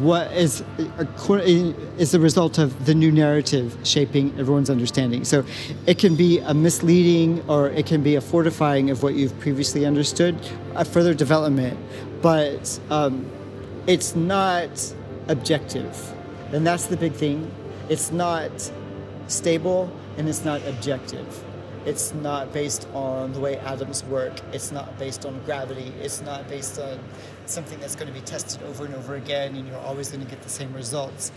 [0.00, 0.64] what is
[1.98, 5.24] is the result of the new narrative shaping everyone's understanding.
[5.24, 5.44] So
[5.86, 9.84] it can be a misleading or it can be a fortifying of what you've previously
[9.84, 10.36] understood,
[10.74, 11.78] a further development,
[12.22, 13.30] but um,
[13.86, 14.94] it's not
[15.28, 16.14] objective,
[16.52, 17.50] and that's the big thing.
[17.88, 18.72] It's not
[19.26, 21.44] stable and it's not objective.
[21.86, 24.32] It's not based on the way atoms work.
[24.52, 25.92] It's not based on gravity.
[26.00, 26.98] It's not based on
[27.46, 30.30] something that's going to be tested over and over again and you're always going to
[30.30, 31.30] get the same results.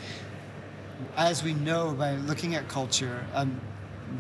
[1.16, 3.60] As we know by looking at culture, um,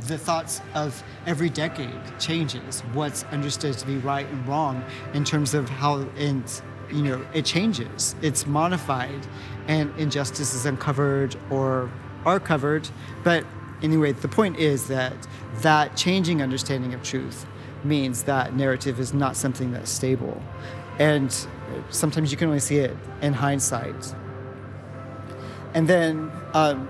[0.07, 2.81] the thoughts of every decade changes.
[2.93, 6.43] What's understood to be right and wrong in terms of how and
[6.91, 8.15] you know it changes.
[8.21, 9.25] It's modified,
[9.67, 11.91] and injustice is uncovered or
[12.25, 12.89] are covered.
[13.23, 13.45] But
[13.81, 15.13] anyway, the point is that
[15.61, 17.45] that changing understanding of truth
[17.83, 20.41] means that narrative is not something that's stable.
[20.99, 21.35] And
[21.89, 24.15] sometimes you can only see it in hindsight.
[25.73, 26.87] And then um,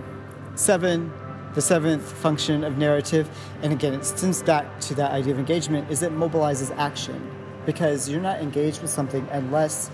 [0.56, 1.12] seven,
[1.54, 3.30] the seventh function of narrative,
[3.62, 7.32] and again, it stems back to that idea of engagement, is it mobilizes action.
[7.66, 9.92] Because you're not engaged with something unless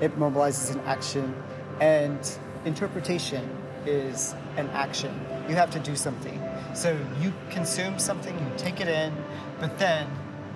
[0.00, 1.34] it mobilizes an action.
[1.80, 2.18] And
[2.66, 3.48] interpretation
[3.86, 5.18] is an action.
[5.48, 6.40] You have to do something.
[6.74, 9.12] So you consume something, you take it in,
[9.58, 10.06] but then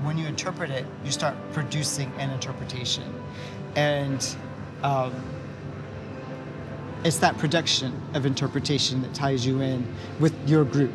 [0.03, 3.05] when you interpret it, you start producing an interpretation.
[3.77, 4.37] And
[4.83, 5.13] um,
[7.05, 9.87] it's that production of interpretation that ties you in
[10.21, 10.93] with your group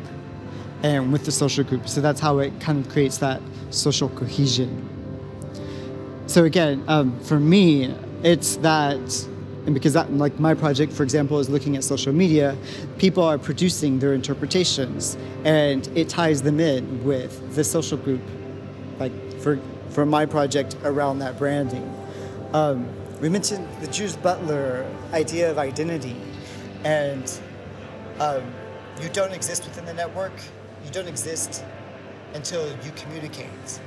[0.82, 1.88] and with the social group.
[1.88, 4.88] So that's how it kind of creates that social cohesion.
[6.26, 9.28] So again, um, for me, it's that
[9.66, 12.56] and because that, like my project for example is looking at social media
[12.98, 18.22] people are producing their interpretations and it ties them in with the social group
[18.98, 19.58] like for
[19.90, 21.92] for my project around that branding.
[22.52, 22.88] Um,
[23.20, 26.16] we mentioned the Judith Butler idea of identity
[26.84, 27.40] and
[28.18, 28.42] um,
[29.02, 30.32] you don't exist within the network.
[30.84, 31.64] You don't exist
[32.34, 33.80] until you communicate.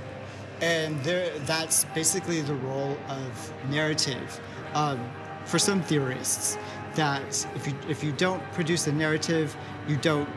[0.62, 4.40] And there, that's basically the role of narrative.
[4.74, 5.00] Um,
[5.46, 6.58] for some theorists
[6.96, 9.56] that if you if you don't produce a narrative,
[9.88, 10.30] you don't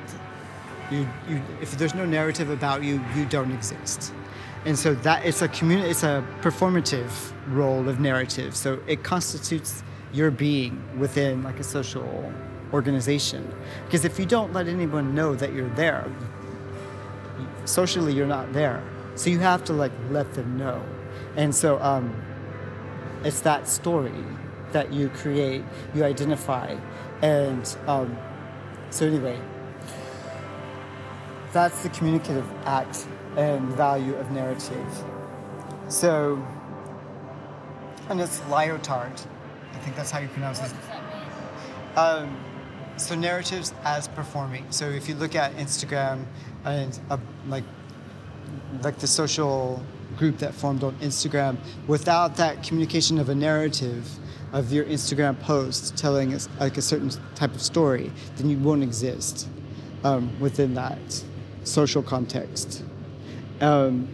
[0.91, 4.13] you, you if there's no narrative about you, you don't exist.
[4.65, 7.11] And so that it's a community it's a performative
[7.49, 8.57] role of narrative.
[8.57, 12.33] So it constitutes your being within like a social
[12.73, 13.53] organization.
[13.85, 16.11] Because if you don't let anyone know that you're there,
[17.65, 18.83] socially you're not there.
[19.15, 20.83] So you have to like let them know.
[21.37, 22.15] And so um,
[23.25, 24.25] it's that story
[24.73, 25.63] that you create,
[25.95, 26.77] you identify.
[27.23, 28.17] And um,
[28.91, 29.41] so, anyway,
[31.53, 35.05] that's the communicative act and value of narrative.
[35.89, 36.45] So,
[38.09, 39.27] and it's Lyotard.
[39.73, 40.73] I think that's how you pronounce it.
[41.97, 42.37] Um,
[42.97, 44.65] so narratives as performing.
[44.71, 46.25] So if you look at Instagram
[46.65, 47.65] and uh, like
[48.83, 49.83] like the social
[50.17, 54.09] group that formed on Instagram, without that communication of a narrative
[54.57, 58.83] of your Instagram post telling us like a certain type of story, then you won't
[58.83, 59.49] exist
[60.03, 61.25] um, within that
[61.65, 62.83] social context.
[63.61, 64.09] Um,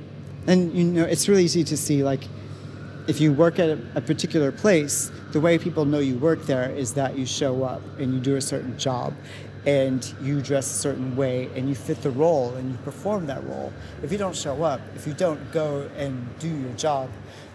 [0.49, 2.25] and you know, it's really easy to see like
[3.07, 6.71] if you work at a, a particular place, the way people know you work there
[6.71, 9.15] is that you show up and you do a certain job
[9.65, 13.45] and you dress a certain way and you fit the role and you perform that
[13.45, 13.73] role.
[14.03, 17.11] If you don't show up, if you don't go and do your job,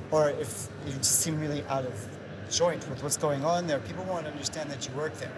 [0.09, 2.16] or if you just seem really out of
[2.49, 5.31] joint with what's going on there, people won't understand that you work there.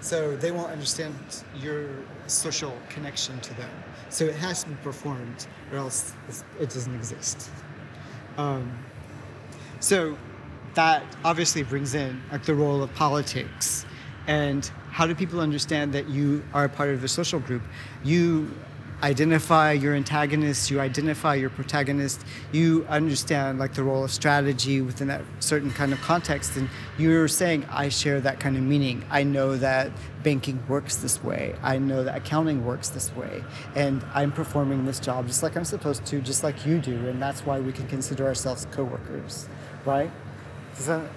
[0.00, 1.14] So they won't understand
[1.60, 1.88] your
[2.26, 3.70] social connection to them.
[4.08, 6.12] So it has to be performed, or else
[6.60, 7.50] it doesn't exist.
[8.36, 8.72] Um,
[9.80, 10.16] so
[10.74, 13.84] that obviously brings in like the role of politics
[14.26, 17.62] and how do people understand that you are a part of a social group?
[18.04, 18.50] You
[19.02, 25.08] identify your antagonist, you identify your protagonist, you understand like the role of strategy within
[25.08, 29.04] that certain kind of context and you're saying I share that kind of meaning.
[29.10, 29.90] I know that
[30.22, 31.56] banking works this way.
[31.62, 33.42] I know that accounting works this way
[33.74, 37.20] and I'm performing this job just like I'm supposed to, just like you do and
[37.20, 39.48] that's why we can consider ourselves coworkers
[39.84, 40.10] right?
[40.76, 41.08] Does that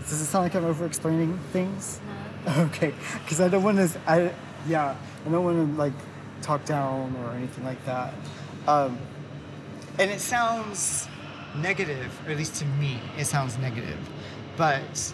[0.00, 2.00] does it sound like I'm over explaining things?
[2.06, 2.12] No.
[2.64, 4.00] Okay, because I don't want to.
[4.04, 4.34] I
[4.66, 5.92] yeah, I don't want to like
[6.42, 8.14] talk down or anything like that.
[8.66, 8.98] Um,
[9.98, 11.08] and it sounds
[11.56, 13.98] negative, or at least to me, it sounds negative,
[14.56, 15.12] but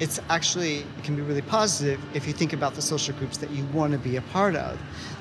[0.00, 3.50] it's actually it can be really positive if you think about the social groups that
[3.50, 4.78] you want to be a part of.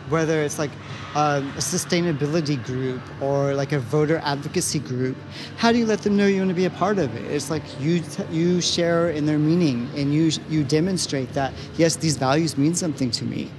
[0.09, 0.71] Whether it's like
[1.15, 5.15] um, a sustainability group or like a voter advocacy group
[5.57, 7.31] how do you let them know you want to be a part of it?
[7.31, 11.95] It's like you t- you share in their meaning and you you demonstrate that yes
[11.97, 13.51] these values mean something to me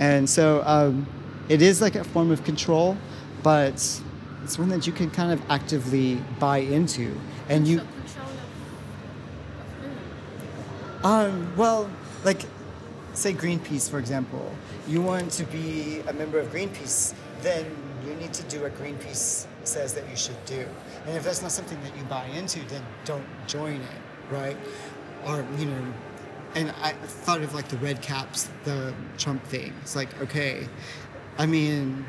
[0.00, 1.06] and so um,
[1.48, 2.96] it is like a form of control
[3.42, 3.74] but
[4.42, 7.16] it's one that you can kind of actively buy into
[7.48, 7.80] and you?
[11.02, 11.90] Um, well,
[12.24, 12.42] like,
[13.14, 14.52] say Greenpeace, for example.
[14.86, 17.66] You want to be a member of Greenpeace, then
[18.06, 20.66] you need to do what Greenpeace says that you should do.
[21.06, 24.56] And if that's not something that you buy into, then don't join it, right?
[25.26, 25.92] Or, you know,
[26.54, 29.72] and I thought of like the red caps, the Trump thing.
[29.82, 30.68] It's like, okay,
[31.38, 32.04] I mean,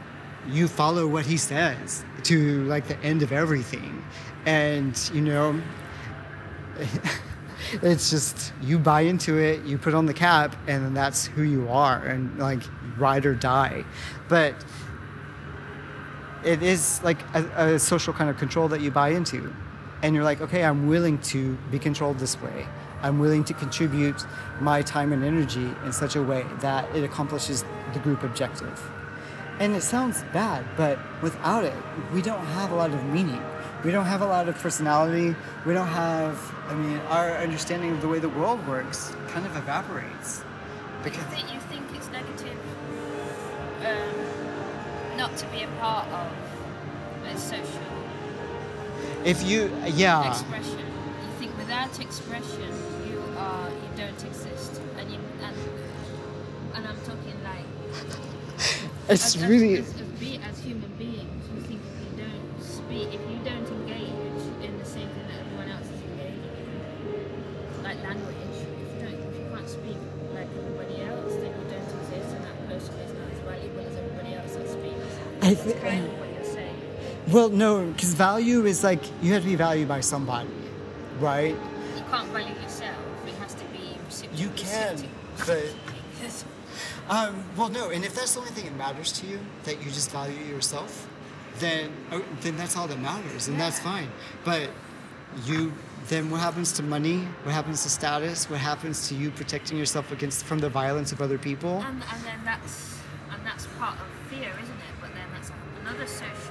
[0.50, 4.04] you follow what he says to like the end of everything.
[4.46, 5.62] And, you know,
[7.82, 11.44] it's just you buy into it, you put on the cap, and then that's who
[11.44, 12.62] you are, and like
[12.98, 13.86] ride or die.
[14.28, 14.56] But
[16.44, 19.54] it is like a, a social kind of control that you buy into,
[20.02, 22.66] and you're like, okay, I'm willing to be controlled this way.
[23.02, 24.26] I'm willing to contribute
[24.60, 28.80] my time and energy in such a way that it accomplishes the group objective.
[29.60, 31.76] And it sounds bad, but without it,
[32.14, 33.42] we don't have a lot of meaning.
[33.84, 35.36] We don't have a lot of personality.
[35.66, 39.56] We don't have, I mean, our understanding of the way the world works kind of
[39.56, 40.44] evaporates.
[41.04, 42.58] Because, You think, you think it's negative
[43.86, 46.32] um, not to be a part of
[47.26, 47.82] a social
[49.24, 50.80] if you, yeah, expression.
[50.80, 52.72] You think without expression,
[53.42, 55.56] are you don't exist, and you and
[56.76, 57.66] and I'm talking like
[59.10, 61.44] it's as, really, as, as, be, as human beings.
[61.56, 65.40] You think if you don't speak, if you don't engage in the same thing that
[65.44, 69.98] everyone else is engaging in, like language, if you don't, if you can't speak
[70.34, 73.96] like everybody else, then you don't exist, and that person is not as valuable as
[73.98, 75.12] everybody else that speaks.
[75.42, 76.76] I That's thi- kind of what you're saying.
[77.30, 80.50] well, no, because value is like, you have to be valued by somebody,
[81.20, 81.56] right?
[81.98, 82.91] You can't value yourself.
[84.82, 85.10] Can,
[85.46, 85.66] but
[87.10, 89.92] Um, well, no, and if that's the only thing that matters to you, that you
[89.92, 91.10] just value yourself,
[91.60, 94.08] then oh, then that's all that matters, and that's fine.
[94.46, 94.70] But
[95.46, 95.74] you,
[96.08, 97.28] then what happens to money?
[97.44, 98.50] What happens to status?
[98.50, 101.82] What happens to you protecting yourself against from the violence of other people?
[101.82, 102.96] And, and then that's
[103.32, 104.96] and that's part of fear, isn't it?
[105.02, 105.52] But then that's
[105.82, 106.51] another social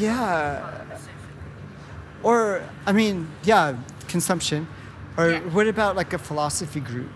[0.00, 0.60] Yeah.
[0.60, 1.10] part of the social
[2.22, 3.76] Or I mean, yeah,
[4.08, 4.66] consumption.
[5.16, 5.40] Or Yeah.
[5.56, 7.12] what about like a philosophy group,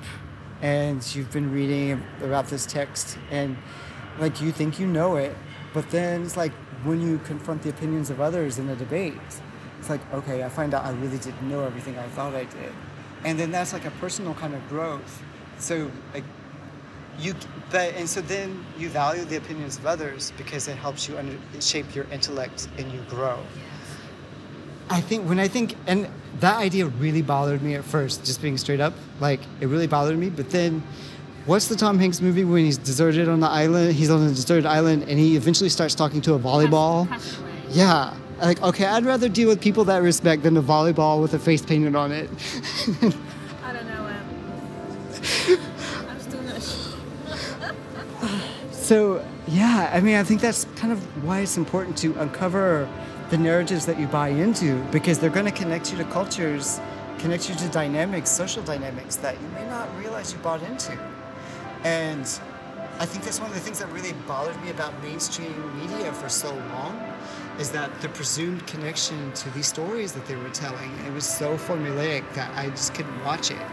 [0.63, 3.57] and you've been reading about this text, and
[4.19, 5.35] like you think you know it,
[5.73, 6.53] but then it's like
[6.85, 9.15] when you confront the opinions of others in a debate,
[9.79, 12.73] it's like, okay, I find out I really didn't know everything I thought I did.
[13.25, 15.23] And then that's like a personal kind of growth.
[15.59, 16.25] So, like,
[17.19, 17.35] you,
[17.71, 21.37] but, and so then you value the opinions of others because it helps you under,
[21.61, 23.39] shape your intellect and you grow.
[24.91, 26.09] I think when I think, and
[26.41, 28.93] that idea really bothered me at first, just being straight up.
[29.21, 30.31] Like, it really bothered me.
[30.31, 30.83] But then,
[31.47, 33.95] what's the Tom Hanks movie when he's deserted on the island?
[33.95, 37.09] He's on a deserted island and he eventually starts talking to a volleyball.
[37.71, 38.15] Yeah.
[38.41, 41.63] Like, okay, I'd rather deal with people that respect than a volleyball with a face
[41.63, 42.29] painted on it.
[48.85, 52.87] So, yeah, I mean, I think that's kind of why it's important to uncover
[53.31, 56.81] the narratives that you buy into because they're going to connect you to cultures,
[57.17, 60.93] connect you to dynamics, social dynamics that you may not realize you bought into.
[61.83, 62.29] And
[62.99, 66.29] I think that's one of the things that really bothered me about mainstream media for
[66.29, 67.03] so long
[67.59, 70.91] is that the presumed connection to these stories that they were telling.
[71.07, 73.67] It was so formulaic that I just couldn't watch it.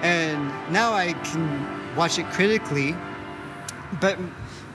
[0.00, 2.96] And now I can watch it critically
[4.00, 4.18] but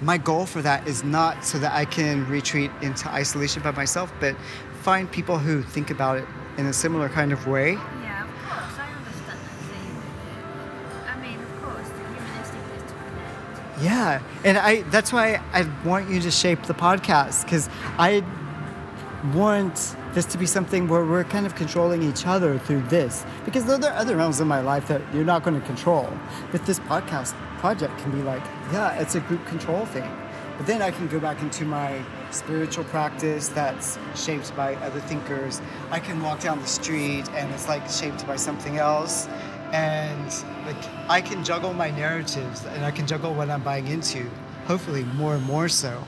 [0.01, 4.13] my goal for that is not so that I can retreat into isolation by myself,
[4.20, 4.36] but
[4.82, 6.26] find people who think about it
[6.57, 7.74] in a similar kind of way.
[7.74, 9.39] Yeah, of course, I understand
[11.05, 11.18] that.
[11.18, 13.84] I mean, of course, the humanistic is to connect.
[13.84, 18.24] Yeah, and I that's why I want you to shape the podcast because I
[19.34, 23.65] want this to be something where we're kind of controlling each other through this because
[23.65, 26.11] there are other realms in my life that you're not going to control
[26.51, 30.09] but this podcast project can be like yeah it's a group control thing.
[30.57, 35.61] But then i can go back into my spiritual practice that's shaped by other thinkers.
[35.91, 39.27] I can walk down the street and it's like shaped by something else.
[39.71, 40.27] And
[40.65, 44.25] like i can juggle my narratives and i can juggle what i'm buying into
[44.65, 46.03] hopefully more and more so.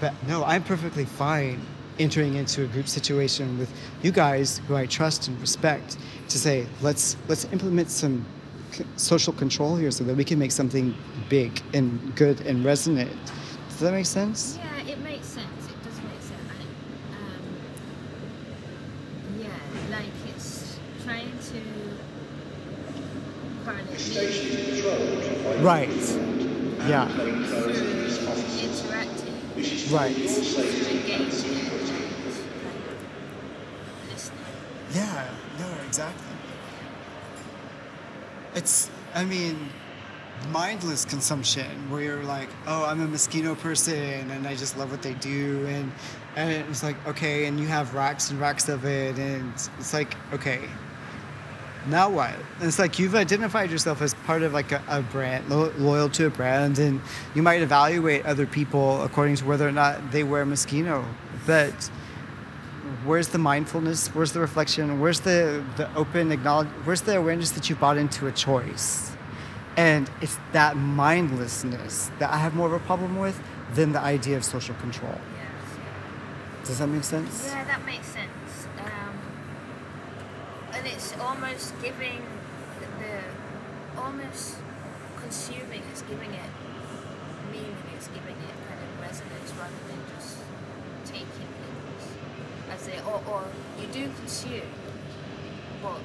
[0.00, 1.60] But no i'm perfectly fine
[1.98, 3.70] entering into a group situation with
[4.02, 5.96] you guys who I trust and respect
[6.28, 8.24] to say let's let's implement some
[8.96, 10.94] social control here so that we can make something
[11.28, 13.10] big and good and resonant.
[13.68, 14.58] Does that make sense?
[14.62, 15.46] Yeah, it makes sense.
[15.68, 16.50] It does make sense.
[16.60, 16.68] And,
[17.18, 17.42] um,
[19.40, 21.60] yeah, like it's trying to
[23.64, 25.90] correlate Right.
[26.88, 27.08] Yeah.
[28.64, 29.34] interacting,
[29.90, 30.16] Right.
[30.16, 31.60] engaging.
[34.94, 35.28] Yeah.
[35.58, 35.66] No.
[35.88, 36.33] Exactly.
[38.54, 38.90] It's.
[39.14, 39.70] I mean.
[40.50, 45.00] Mindless consumption, where you're like, oh, I'm a Moschino person, and I just love what
[45.00, 45.90] they do, and
[46.36, 50.14] and it's like, okay, and you have racks and racks of it, and it's like,
[50.34, 50.60] okay,
[51.88, 52.34] now what?
[52.58, 56.10] And it's like you've identified yourself as part of like a, a brand, lo- loyal
[56.10, 57.00] to a brand, and
[57.34, 61.06] you might evaluate other people according to whether or not they wear Moschino.
[61.46, 61.90] But
[63.04, 64.08] where's the mindfulness?
[64.08, 65.00] Where's the reflection?
[65.00, 66.68] Where's the the open acknowledge?
[66.84, 69.12] Where's the awareness that you bought into a choice?
[69.76, 73.40] And it's that mindlessness that I have more of a problem with
[73.74, 75.18] than the idea of social control.
[75.36, 76.68] Yes.
[76.68, 77.48] Does that make sense?
[77.48, 78.68] Yeah, that makes sense.
[78.78, 79.18] Um,
[80.72, 82.22] and it's almost giving
[82.78, 84.58] the, the almost
[85.20, 85.82] consuming.
[85.90, 86.50] It's giving it
[87.50, 87.76] meaning.
[87.96, 90.38] It's giving it kind of resonance rather than just
[91.04, 91.84] taking things
[93.06, 93.44] or, or
[93.80, 94.62] you do consume,
[95.82, 96.00] but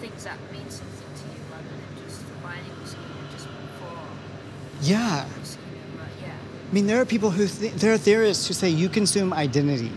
[0.00, 5.26] things that mean something to you rather than just buying Moschino just for Yeah.
[5.40, 5.56] Moschino.
[5.98, 6.08] Right?
[6.22, 6.32] Yeah.
[6.70, 9.92] I mean, there are people who th- there are theorists who say you consume identity,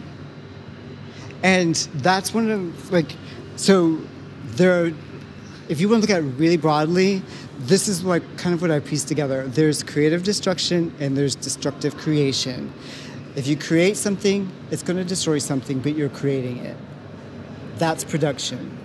[1.44, 3.16] and that's one of like,
[3.56, 4.00] so
[4.56, 4.86] there.
[4.86, 4.92] Are,
[5.70, 7.22] if you want to look at it really broadly,
[7.60, 9.48] this is like kind of what I pieced together.
[9.48, 12.74] There's creative destruction and there's destructive creation.
[13.36, 16.78] If you create something, it's going to destroy something, but you're creating it.
[17.78, 18.78] That's production.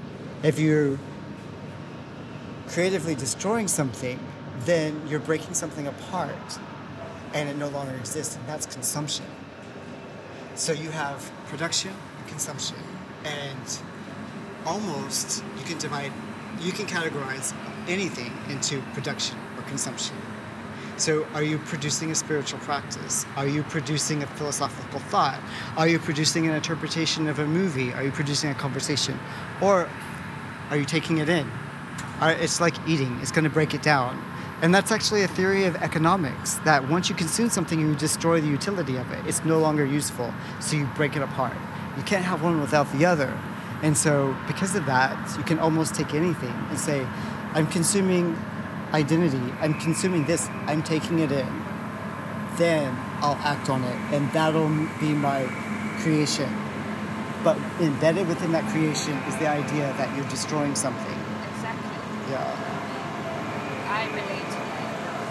[0.43, 0.99] If you're
[2.69, 4.19] creatively destroying something,
[4.65, 6.59] then you're breaking something apart
[7.35, 9.27] and it no longer exists, and that's consumption.
[10.55, 12.79] So you have production and consumption,
[13.25, 13.79] and
[14.65, 16.13] almost you can divide,
[16.61, 17.55] you can categorize
[17.87, 20.17] anything into production or consumption.
[20.99, 23.25] So, are you producing a spiritual practice?
[23.37, 25.41] Are you producing a philosophical thought?
[25.77, 27.93] Are you producing an interpretation of a movie?
[27.93, 29.17] Are you producing a conversation?
[29.63, 29.89] Or
[30.71, 31.49] are you taking it in?
[32.21, 34.21] Uh, it's like eating, it's going to break it down.
[34.61, 38.49] And that's actually a theory of economics that once you consume something, you destroy the
[38.49, 39.25] utility of it.
[39.25, 41.57] It's no longer useful, so you break it apart.
[41.97, 43.33] You can't have one without the other.
[43.85, 47.07] And so, because of that, you can almost take anything and say,
[47.55, 48.37] I'm consuming
[48.93, 51.47] identity, I'm consuming this, I'm taking it in.
[52.57, 54.69] Then I'll act on it, and that'll
[55.01, 55.47] be my
[56.01, 56.51] creation.
[57.45, 61.19] but embedded within that creation is the idea that you're destroying something.
[61.55, 61.91] Exactly.
[62.31, 62.57] Yeah.
[63.89, 64.85] I relate to that.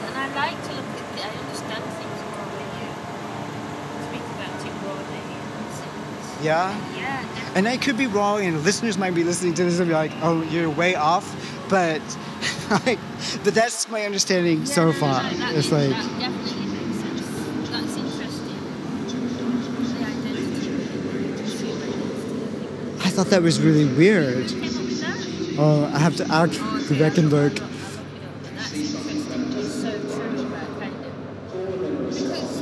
[0.08, 2.88] And I like to look at, I understand things more when you
[4.08, 6.41] speak about it broadly in a sense.
[6.41, 6.80] Yeah.
[6.95, 7.51] Yeah, definitely.
[7.55, 10.14] And I could be wrong, and listeners might be listening to this and be like,
[10.22, 11.26] "Oh, you're way off,"
[11.70, 12.01] but
[12.86, 12.99] like,
[13.43, 15.23] but that's my understanding Yeah, so no, far.
[15.23, 17.69] no, that it's like, that definitely makes sense.
[17.69, 18.59] That's interesting.
[19.84, 23.05] The identity, the consumer identity.
[23.05, 24.49] I thought that was really weird.
[24.51, 25.59] Who came up with that?
[25.59, 27.61] Oh, I have to ask Oh, the okay, I'll look- Reckenberg.
[27.61, 29.43] I'll look- I'll look it up, but That's interesting.
[29.57, 31.01] It's so true about kind of
[32.09, 32.57] because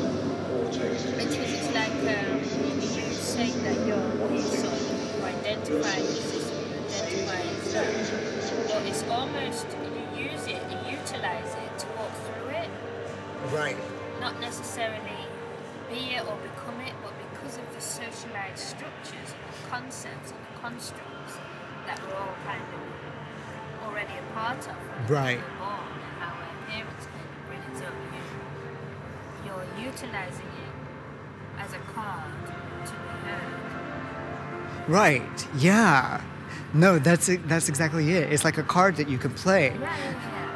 [1.16, 2.40] because it's like um,
[2.82, 7.84] you saying that you're this or you identify as this or you identify
[8.72, 8.88] that.
[8.88, 9.68] It's almost
[11.06, 12.70] utilize it to walk through it,
[13.54, 13.78] Right.
[14.20, 15.18] not necessarily
[15.90, 20.40] be it or become it, but because of the socialized structures and the concepts and
[20.40, 21.34] the constructs
[21.86, 25.40] that we're all kind of already a part of Right.
[25.60, 27.06] born and how our parents
[27.48, 30.74] bring it up, you, you're utilizing it
[31.60, 32.34] as a card
[32.88, 34.90] to be heard.
[34.90, 35.48] Right.
[35.58, 36.22] Yeah.
[36.74, 37.30] No, that's.
[37.46, 38.34] That's exactly it.
[38.34, 39.96] It's like a card that you can play, yeah.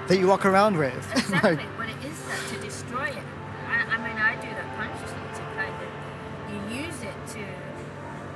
[0.09, 0.93] That you walk around with.
[1.11, 3.23] Exactly, like, but it is that to destroy it.
[3.67, 7.45] I, I mean, I do that consciously to kind of you use it to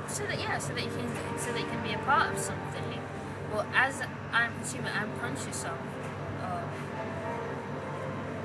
[0.06, 2.38] so that yeah, so that you can so that you can be a part of
[2.38, 3.02] something.
[3.52, 4.02] Well, as
[4.32, 5.72] I'm consumer, I'm conscious of
[6.42, 6.62] of,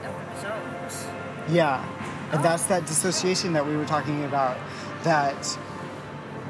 [0.05, 1.05] of the results.
[1.49, 1.85] yeah.
[2.31, 2.43] And oh.
[2.43, 4.57] that's that dissociation that we were talking about.
[5.03, 5.57] That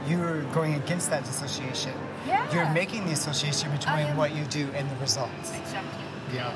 [0.07, 1.93] you're going against that dissociation.
[2.25, 2.53] Yeah.
[2.53, 5.51] You're making the association between what you do and the results.
[5.57, 6.03] Exactly.
[6.33, 6.53] Yeah.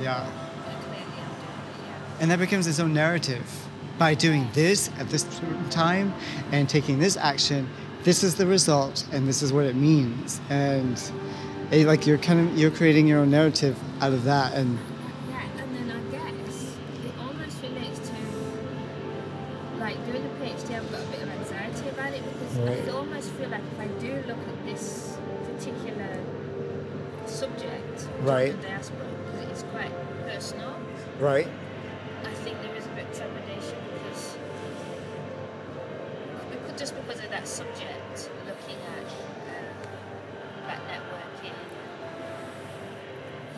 [0.00, 0.30] Yeah.
[0.30, 0.32] Clearly,
[0.62, 1.86] clearly I'm doing it.
[1.86, 2.20] Yeah.
[2.20, 3.44] And that becomes its own narrative.
[3.98, 6.12] By doing this at this certain time
[6.52, 7.68] and taking this action,
[8.02, 10.40] this is the result and this is what it means.
[10.50, 11.00] And
[11.70, 14.78] it, like you're kind of you're creating your own narrative out of that and
[15.30, 18.14] Yeah, and then I guess it almost relates to
[19.80, 20.76] like doing the PhD.
[20.76, 23.86] I've got a bit of anxiety about it because I almost feel like if I
[23.98, 25.16] do look at this
[25.46, 26.20] particular
[27.36, 28.52] subject, Right.
[28.60, 29.92] the diaspora, because it is quite
[30.26, 30.74] personal,
[31.20, 31.48] right?
[32.24, 34.36] I think there is a bit of trepidation because
[36.50, 39.76] because- just because of that subject, looking at um,
[40.66, 41.54] that networking.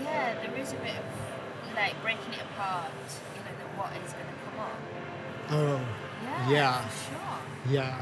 [0.02, 1.06] Yeah, there is a bit of
[1.74, 2.90] like breaking it apart.
[3.34, 4.78] You know, the what is going to come up.
[5.50, 5.80] Oh,
[6.24, 6.82] Yeah, Yeah.
[6.82, 7.38] for sure.
[7.70, 7.96] yeah.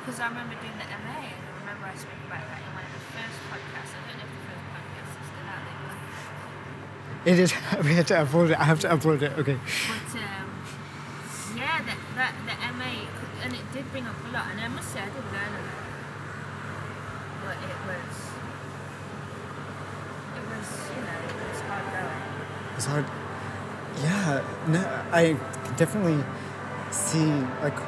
[0.00, 2.86] Because I remember doing the MA, and I remember I spoke about that in one
[2.86, 3.90] of the first podcasts.
[3.90, 7.52] I don't know if the first podcast is still out there, but It is.
[7.84, 8.58] We have to upload it.
[8.58, 9.32] I have to upload it.
[9.36, 9.58] Okay.
[9.90, 10.46] But um,
[11.56, 12.92] yeah, that, that the MA
[13.42, 15.62] and it did bring up a lot, and I must say I did learn a
[15.66, 15.82] lot.
[17.44, 18.16] But it was,
[20.38, 22.22] it was you know it was hard going.
[22.76, 23.06] It's hard.
[24.02, 24.44] Yeah.
[24.68, 24.80] No,
[25.12, 25.32] I
[25.76, 26.22] definitely
[26.92, 27.26] see
[27.60, 27.78] like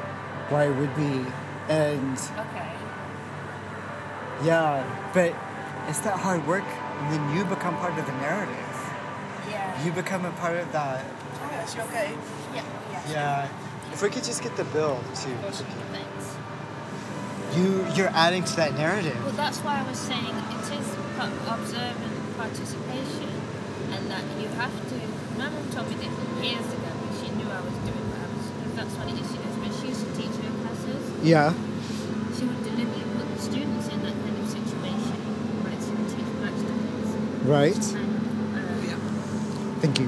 [0.51, 1.25] why it would be,
[1.69, 2.73] and Okay.
[4.43, 4.83] yeah,
[5.15, 5.33] but
[5.89, 8.68] it's that hard work, and then you become part of the narrative.
[9.79, 9.85] Yeah.
[9.85, 11.05] You become a part of that.
[11.41, 12.13] Oh, okay?
[12.55, 12.63] Yeah.
[12.93, 13.11] Yeah.
[13.11, 13.49] Yeah.
[13.93, 15.35] If we could just get the bill too.
[15.93, 16.37] Thanks.
[17.57, 19.17] You you're adding to that narrative.
[19.25, 23.31] Well, that's why I was saying it is pa- observant participation,
[23.93, 24.95] and that you have to.
[25.39, 26.13] My mum told me this
[26.45, 28.45] years ago when she knew I was doing what I was.
[28.77, 29.27] That's what it is.
[29.33, 31.03] She does when she used to teach her classes.
[31.25, 31.55] Yeah.
[32.37, 35.19] She would deliberately put the students in that kind of situation,
[35.65, 35.81] right?
[35.81, 37.11] She would teach black students.
[37.49, 38.08] Right.
[39.81, 40.08] Thank you.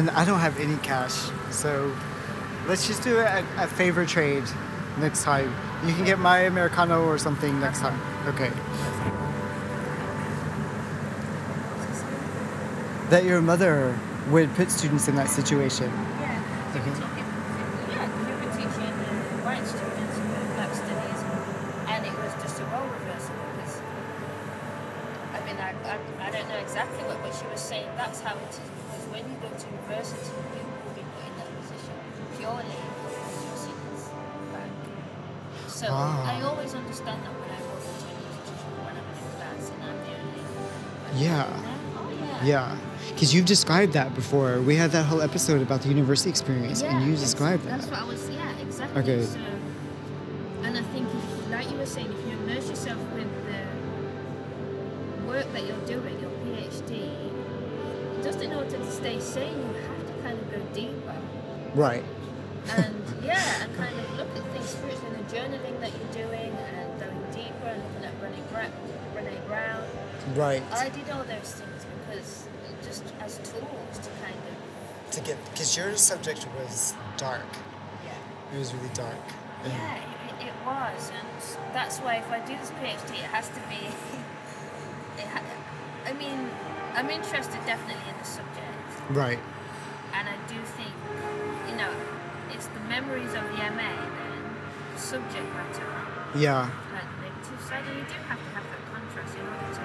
[0.00, 1.94] And I don't have any cash, so
[2.66, 4.44] let's just do a, a favor trade
[4.98, 5.54] next time.
[5.84, 8.00] You can get my americano or something next time.
[8.28, 8.50] Okay.
[13.10, 13.94] That your mother
[14.30, 15.92] would put students in that situation.
[35.80, 36.36] So Ah.
[36.36, 39.64] I always understand that when I walk into an institution, when I'm in a class
[39.72, 41.24] and I'm the only.
[41.24, 41.48] Yeah.
[41.96, 42.44] Oh yeah.
[42.44, 42.76] Yeah,
[43.14, 44.60] because you've described that before.
[44.60, 47.80] We had that whole episode about the university experience, and you described that.
[47.80, 48.28] That's what I was.
[48.28, 49.00] Yeah, exactly.
[49.02, 49.24] Okay.
[49.24, 49.40] So,
[50.64, 53.60] and I think, if, like you were saying, if you immerse yourself with the
[55.26, 57.08] work that you're doing, your PhD,
[58.22, 61.16] just in order to stay sane, you have to kind of go deeper
[61.74, 62.04] Right.
[70.80, 72.46] I did all those things because
[72.82, 77.42] just as tools to kind of to get because your subject was dark.
[78.04, 78.54] yeah.
[78.54, 79.16] It was really dark.
[79.66, 79.96] Yeah,
[80.40, 81.28] it, it was, and
[81.74, 83.80] that's why if I do this PhD, it has to be.
[85.20, 85.42] Ha-
[86.06, 86.48] I mean,
[86.94, 89.38] I'm interested definitely in the subject, Right.
[90.14, 90.94] and I do think,
[91.68, 91.92] you know,
[92.54, 94.42] it's the memories of the MA then,
[94.94, 95.84] the subject matter,
[96.34, 96.70] Yeah.
[96.96, 99.82] like the negative side, and you do have to have that contrast in order to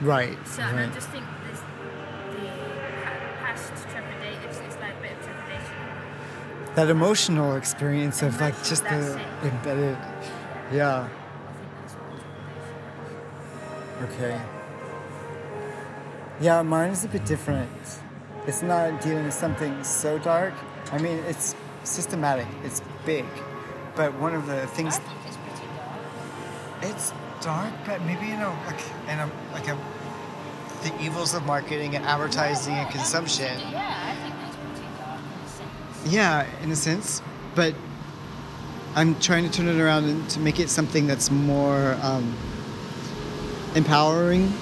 [0.00, 0.36] Right.
[0.46, 2.46] So, and I just think this, the
[3.42, 6.74] past trepidation, it's, it's like a bit of trepidation.
[6.76, 9.26] that emotional experience of like just the it.
[9.44, 9.98] embedded.
[10.72, 11.08] Yeah.
[11.08, 14.14] think that's what trepidation is.
[14.14, 14.40] Okay.
[16.40, 17.68] Yeah, mine is a bit different.
[18.46, 20.54] It's not dealing with something so dark.
[20.92, 22.46] I mean, it's systematic.
[22.64, 23.24] It's big,
[23.96, 26.94] but one of the I things think it's pretty dark.
[26.94, 29.76] it's dark, but maybe you know, like and a like a
[30.82, 33.58] the evils of marketing and advertising Yeah, and consumption.
[33.70, 36.12] Yeah, I think that's pretty dark in a sense.
[36.14, 37.22] Yeah, in a sense,
[37.54, 37.74] but
[38.94, 42.34] I'm trying to turn it around and to make it something that's more um,
[43.74, 44.52] empowering.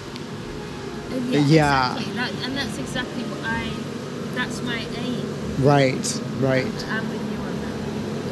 [1.30, 1.92] Yeah, Yeah.
[1.96, 2.12] Exactly.
[2.14, 3.68] That, and that's exactly what I.
[4.34, 5.64] That's my aim.
[5.64, 6.66] Right, right.
[6.90, 7.76] I'm with you on that.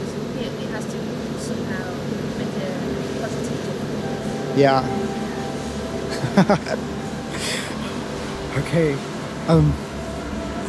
[0.01, 0.99] It's- It, it has to
[1.41, 1.95] somehow
[2.37, 4.44] make a positive difference.
[4.57, 4.83] Yeah.
[8.59, 8.95] okay.
[9.49, 9.73] Um,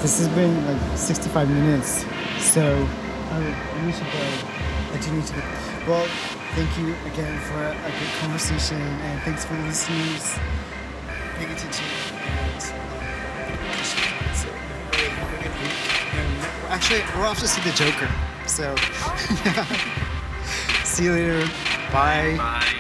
[0.02, 2.06] this has been like 65 minutes,
[2.40, 2.88] so
[3.32, 3.40] I
[3.86, 4.28] we should go.
[4.92, 5.42] I do need to go.
[5.88, 6.08] Well,
[6.56, 10.40] thank you again for a good conversation, and thanks for the listeners
[11.36, 11.86] paying attention.
[12.26, 12.62] And,
[14.34, 14.50] so,
[14.94, 15.78] everybody have a good week.
[16.16, 18.10] And actually, we're off to see the Joker.
[18.48, 18.76] So,
[20.86, 21.48] see you later.
[21.92, 22.36] Bye.
[22.38, 22.75] Bye.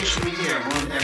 [0.00, 0.99] Social media.